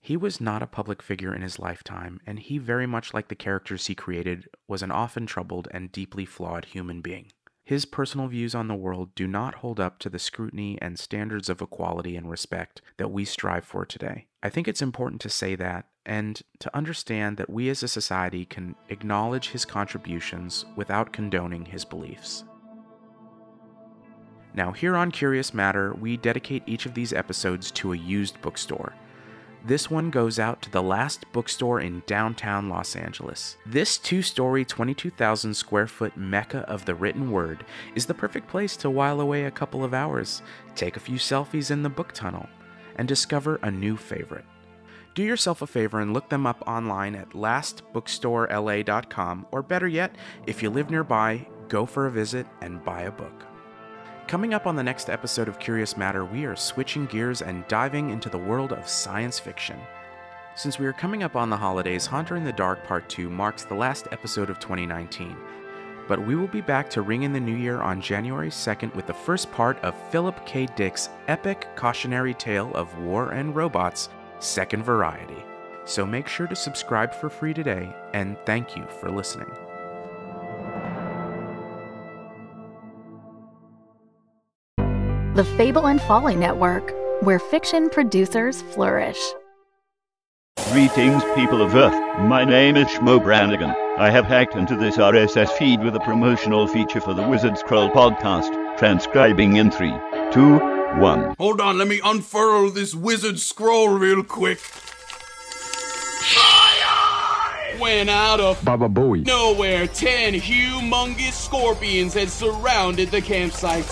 He 0.00 0.16
was 0.16 0.40
not 0.40 0.62
a 0.62 0.68
public 0.68 1.02
figure 1.02 1.34
in 1.34 1.42
his 1.42 1.58
lifetime, 1.58 2.20
and 2.28 2.38
he, 2.38 2.58
very 2.58 2.86
much 2.86 3.12
like 3.12 3.26
the 3.26 3.34
characters 3.34 3.88
he 3.88 3.96
created, 3.96 4.48
was 4.68 4.80
an 4.80 4.92
often 4.92 5.26
troubled 5.26 5.66
and 5.72 5.90
deeply 5.90 6.24
flawed 6.24 6.66
human 6.66 7.00
being. 7.00 7.32
His 7.64 7.84
personal 7.84 8.28
views 8.28 8.54
on 8.54 8.68
the 8.68 8.76
world 8.76 9.16
do 9.16 9.26
not 9.26 9.56
hold 9.56 9.80
up 9.80 9.98
to 9.98 10.08
the 10.08 10.20
scrutiny 10.20 10.78
and 10.80 10.96
standards 10.96 11.48
of 11.48 11.60
equality 11.60 12.14
and 12.14 12.30
respect 12.30 12.80
that 12.98 13.10
we 13.10 13.24
strive 13.24 13.64
for 13.64 13.84
today. 13.84 14.28
I 14.40 14.48
think 14.48 14.68
it's 14.68 14.80
important 14.80 15.20
to 15.22 15.30
say 15.30 15.56
that 15.56 15.88
and 16.06 16.40
to 16.60 16.76
understand 16.76 17.36
that 17.38 17.50
we 17.50 17.68
as 17.68 17.82
a 17.82 17.88
society 17.88 18.44
can 18.44 18.76
acknowledge 18.90 19.48
his 19.48 19.64
contributions 19.64 20.66
without 20.76 21.12
condoning 21.12 21.64
his 21.64 21.84
beliefs. 21.84 22.44
Now, 24.54 24.70
here 24.70 24.96
on 24.96 25.10
Curious 25.10 25.52
Matter, 25.52 25.92
we 25.94 26.16
dedicate 26.16 26.62
each 26.64 26.86
of 26.86 26.94
these 26.94 27.12
episodes 27.12 27.72
to 27.72 27.92
a 27.92 27.96
used 27.96 28.40
bookstore. 28.40 28.94
This 29.66 29.90
one 29.90 30.10
goes 30.10 30.38
out 30.38 30.62
to 30.62 30.70
the 30.70 30.82
last 30.82 31.24
bookstore 31.32 31.80
in 31.80 32.02
downtown 32.06 32.68
Los 32.68 32.94
Angeles. 32.94 33.56
This 33.66 33.98
two 33.98 34.22
story, 34.22 34.64
22,000 34.64 35.54
square 35.54 35.86
foot 35.86 36.16
mecca 36.16 36.60
of 36.68 36.84
the 36.84 36.94
written 36.94 37.32
word 37.32 37.64
is 37.94 38.06
the 38.06 38.14
perfect 38.14 38.46
place 38.46 38.76
to 38.76 38.90
while 38.90 39.20
away 39.20 39.44
a 39.44 39.50
couple 39.50 39.82
of 39.82 39.94
hours, 39.94 40.42
take 40.76 40.96
a 40.96 41.00
few 41.00 41.16
selfies 41.16 41.70
in 41.70 41.82
the 41.82 41.88
book 41.88 42.12
tunnel, 42.12 42.46
and 42.96 43.08
discover 43.08 43.58
a 43.62 43.70
new 43.70 43.96
favorite. 43.96 44.44
Do 45.14 45.22
yourself 45.22 45.62
a 45.62 45.66
favor 45.66 46.00
and 46.00 46.12
look 46.12 46.28
them 46.28 46.46
up 46.46 46.62
online 46.66 47.14
at 47.14 47.30
lastbookstorela.com, 47.30 49.46
or 49.50 49.62
better 49.62 49.88
yet, 49.88 50.14
if 50.46 50.62
you 50.62 50.68
live 50.70 50.90
nearby, 50.90 51.46
go 51.68 51.86
for 51.86 52.06
a 52.06 52.10
visit 52.10 52.46
and 52.60 52.84
buy 52.84 53.02
a 53.02 53.10
book. 53.10 53.46
Coming 54.26 54.54
up 54.54 54.66
on 54.66 54.74
the 54.74 54.82
next 54.82 55.10
episode 55.10 55.48
of 55.48 55.58
Curious 55.58 55.98
Matter, 55.98 56.24
we 56.24 56.46
are 56.46 56.56
switching 56.56 57.04
gears 57.06 57.42
and 57.42 57.66
diving 57.68 58.08
into 58.08 58.30
the 58.30 58.38
world 58.38 58.72
of 58.72 58.88
science 58.88 59.38
fiction. 59.38 59.78
Since 60.54 60.78
we 60.78 60.86
are 60.86 60.94
coming 60.94 61.22
up 61.22 61.36
on 61.36 61.50
the 61.50 61.56
holidays, 61.58 62.06
Haunter 62.06 62.36
in 62.36 62.42
the 62.42 62.52
Dark 62.52 62.82
Part 62.84 63.06
2 63.10 63.28
marks 63.28 63.64
the 63.64 63.74
last 63.74 64.08
episode 64.12 64.48
of 64.48 64.58
2019. 64.58 65.36
But 66.08 66.24
we 66.24 66.36
will 66.36 66.48
be 66.48 66.62
back 66.62 66.88
to 66.90 67.02
ring 67.02 67.24
in 67.24 67.34
the 67.34 67.40
new 67.40 67.54
year 67.54 67.82
on 67.82 68.00
January 68.00 68.48
2nd 68.48 68.94
with 68.94 69.06
the 69.06 69.12
first 69.12 69.52
part 69.52 69.78
of 69.84 69.94
Philip 70.10 70.46
K. 70.46 70.66
Dick's 70.74 71.10
epic 71.28 71.68
cautionary 71.76 72.32
tale 72.32 72.72
of 72.74 72.98
war 72.98 73.32
and 73.32 73.54
robots, 73.54 74.08
Second 74.38 74.84
Variety. 74.84 75.44
So 75.84 76.06
make 76.06 76.28
sure 76.28 76.46
to 76.46 76.56
subscribe 76.56 77.12
for 77.14 77.28
free 77.28 77.52
today, 77.52 77.94
and 78.14 78.38
thank 78.46 78.74
you 78.74 78.86
for 79.00 79.10
listening. 79.10 79.50
The 85.34 85.44
Fable 85.56 85.88
and 85.88 86.00
Folly 86.02 86.36
Network, 86.36 86.94
where 87.24 87.40
fiction 87.40 87.90
producers 87.90 88.62
flourish. 88.62 89.18
Greetings, 90.70 91.24
people 91.34 91.60
of 91.60 91.74
Earth. 91.74 91.92
My 92.20 92.44
name 92.44 92.76
is 92.76 92.86
Shmo 92.86 93.20
Brannigan. 93.20 93.70
I 93.98 94.10
have 94.10 94.26
hacked 94.26 94.54
into 94.54 94.76
this 94.76 94.96
RSS 94.96 95.50
feed 95.58 95.82
with 95.82 95.96
a 95.96 96.00
promotional 96.00 96.68
feature 96.68 97.00
for 97.00 97.14
the 97.14 97.26
Wizard 97.26 97.58
Scroll 97.58 97.90
podcast, 97.90 98.78
transcribing 98.78 99.56
in 99.56 99.72
three, 99.72 99.92
two, 100.30 100.58
one. 101.00 101.34
Hold 101.40 101.60
on, 101.60 101.78
let 101.78 101.88
me 101.88 102.00
unfurl 102.04 102.70
this 102.70 102.94
wizard 102.94 103.40
scroll 103.40 103.88
real 103.88 104.22
quick. 104.22 104.60
When 107.80 108.08
out 108.08 108.38
of 108.38 108.64
Baba 108.64 108.88
Booey. 108.88 109.26
nowhere, 109.26 109.88
ten 109.88 110.34
humongous 110.34 111.32
scorpions 111.32 112.14
had 112.14 112.30
surrounded 112.30 113.10
the 113.10 113.20
campsite, 113.20 113.84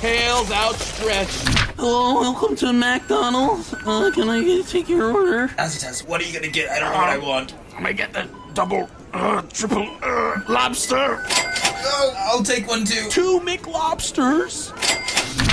tails 0.00 0.50
outstretched. 0.50 1.46
Hello, 1.76 2.22
welcome 2.22 2.56
to 2.56 2.72
McDonald's. 2.72 3.74
Uh, 3.84 4.10
can 4.14 4.30
I 4.30 4.42
get, 4.42 4.66
take 4.66 4.88
your 4.88 5.12
order? 5.12 5.48
Azitas, 5.58 6.08
what 6.08 6.22
are 6.22 6.24
you 6.24 6.32
gonna 6.32 6.50
get? 6.50 6.70
I 6.70 6.80
don't 6.80 6.90
know 6.90 6.98
what 6.98 7.10
I 7.10 7.18
want. 7.18 7.54
I'm 7.76 7.82
gonna 7.82 7.92
get 7.92 8.14
the 8.14 8.26
double, 8.54 8.88
uh, 9.12 9.42
triple, 9.52 9.86
uh, 10.02 10.40
lobster. 10.48 11.22
Oh, 11.28 12.14
I'll 12.16 12.42
take 12.42 12.66
one 12.66 12.86
too. 12.86 13.10
Two 13.10 13.40
McLobsters. 13.40 14.72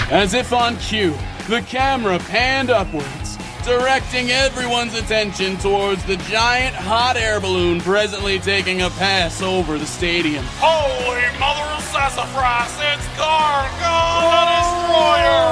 As 0.09 0.33
if 0.33 0.53
on 0.53 0.77
cue, 0.77 1.13
the 1.49 1.61
camera 1.63 2.17
panned 2.17 2.69
upwards, 2.69 3.26
directing 3.67 4.31
everyone's 4.31 4.93
attention 4.93 5.57
towards 5.57 6.01
the 6.05 6.15
giant 6.31 6.73
hot 6.73 7.17
air 7.17 7.41
balloon 7.41 7.81
presently 7.81 8.39
taking 8.39 8.81
a 8.83 8.89
pass 8.91 9.41
over 9.41 9.77
the 9.77 9.85
stadium. 9.85 10.45
Holy 10.55 11.27
mother 11.37 11.67
of 11.75 11.83
sassafras, 11.83 12.71
it's 12.79 13.05
Gargon 13.19 14.23
the 14.23 14.43
Destroyer! 14.55 15.51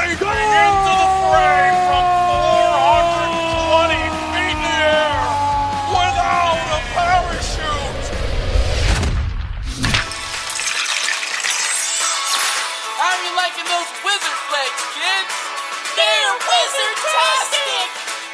Leaping 0.00 0.48
into 0.64 0.94
the 0.96 1.08
fray 1.28 1.89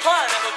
Part 0.02 0.30
of 0.30 0.42
a. 0.46 0.56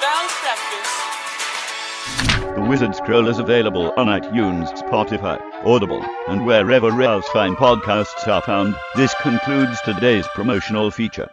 The 2.54 2.66
Wizard 2.68 2.94
Scroll 2.94 3.28
is 3.28 3.38
available 3.38 3.92
on 3.96 4.06
iTunes, 4.06 4.70
Spotify, 4.78 5.40
Audible, 5.64 6.04
and 6.28 6.46
wherever 6.46 7.02
else 7.02 7.28
fine 7.28 7.56
podcasts 7.56 8.28
are 8.28 8.42
found. 8.42 8.76
This 8.94 9.14
concludes 9.22 9.80
today's 9.82 10.26
promotional 10.28 10.90
feature. 10.90 11.30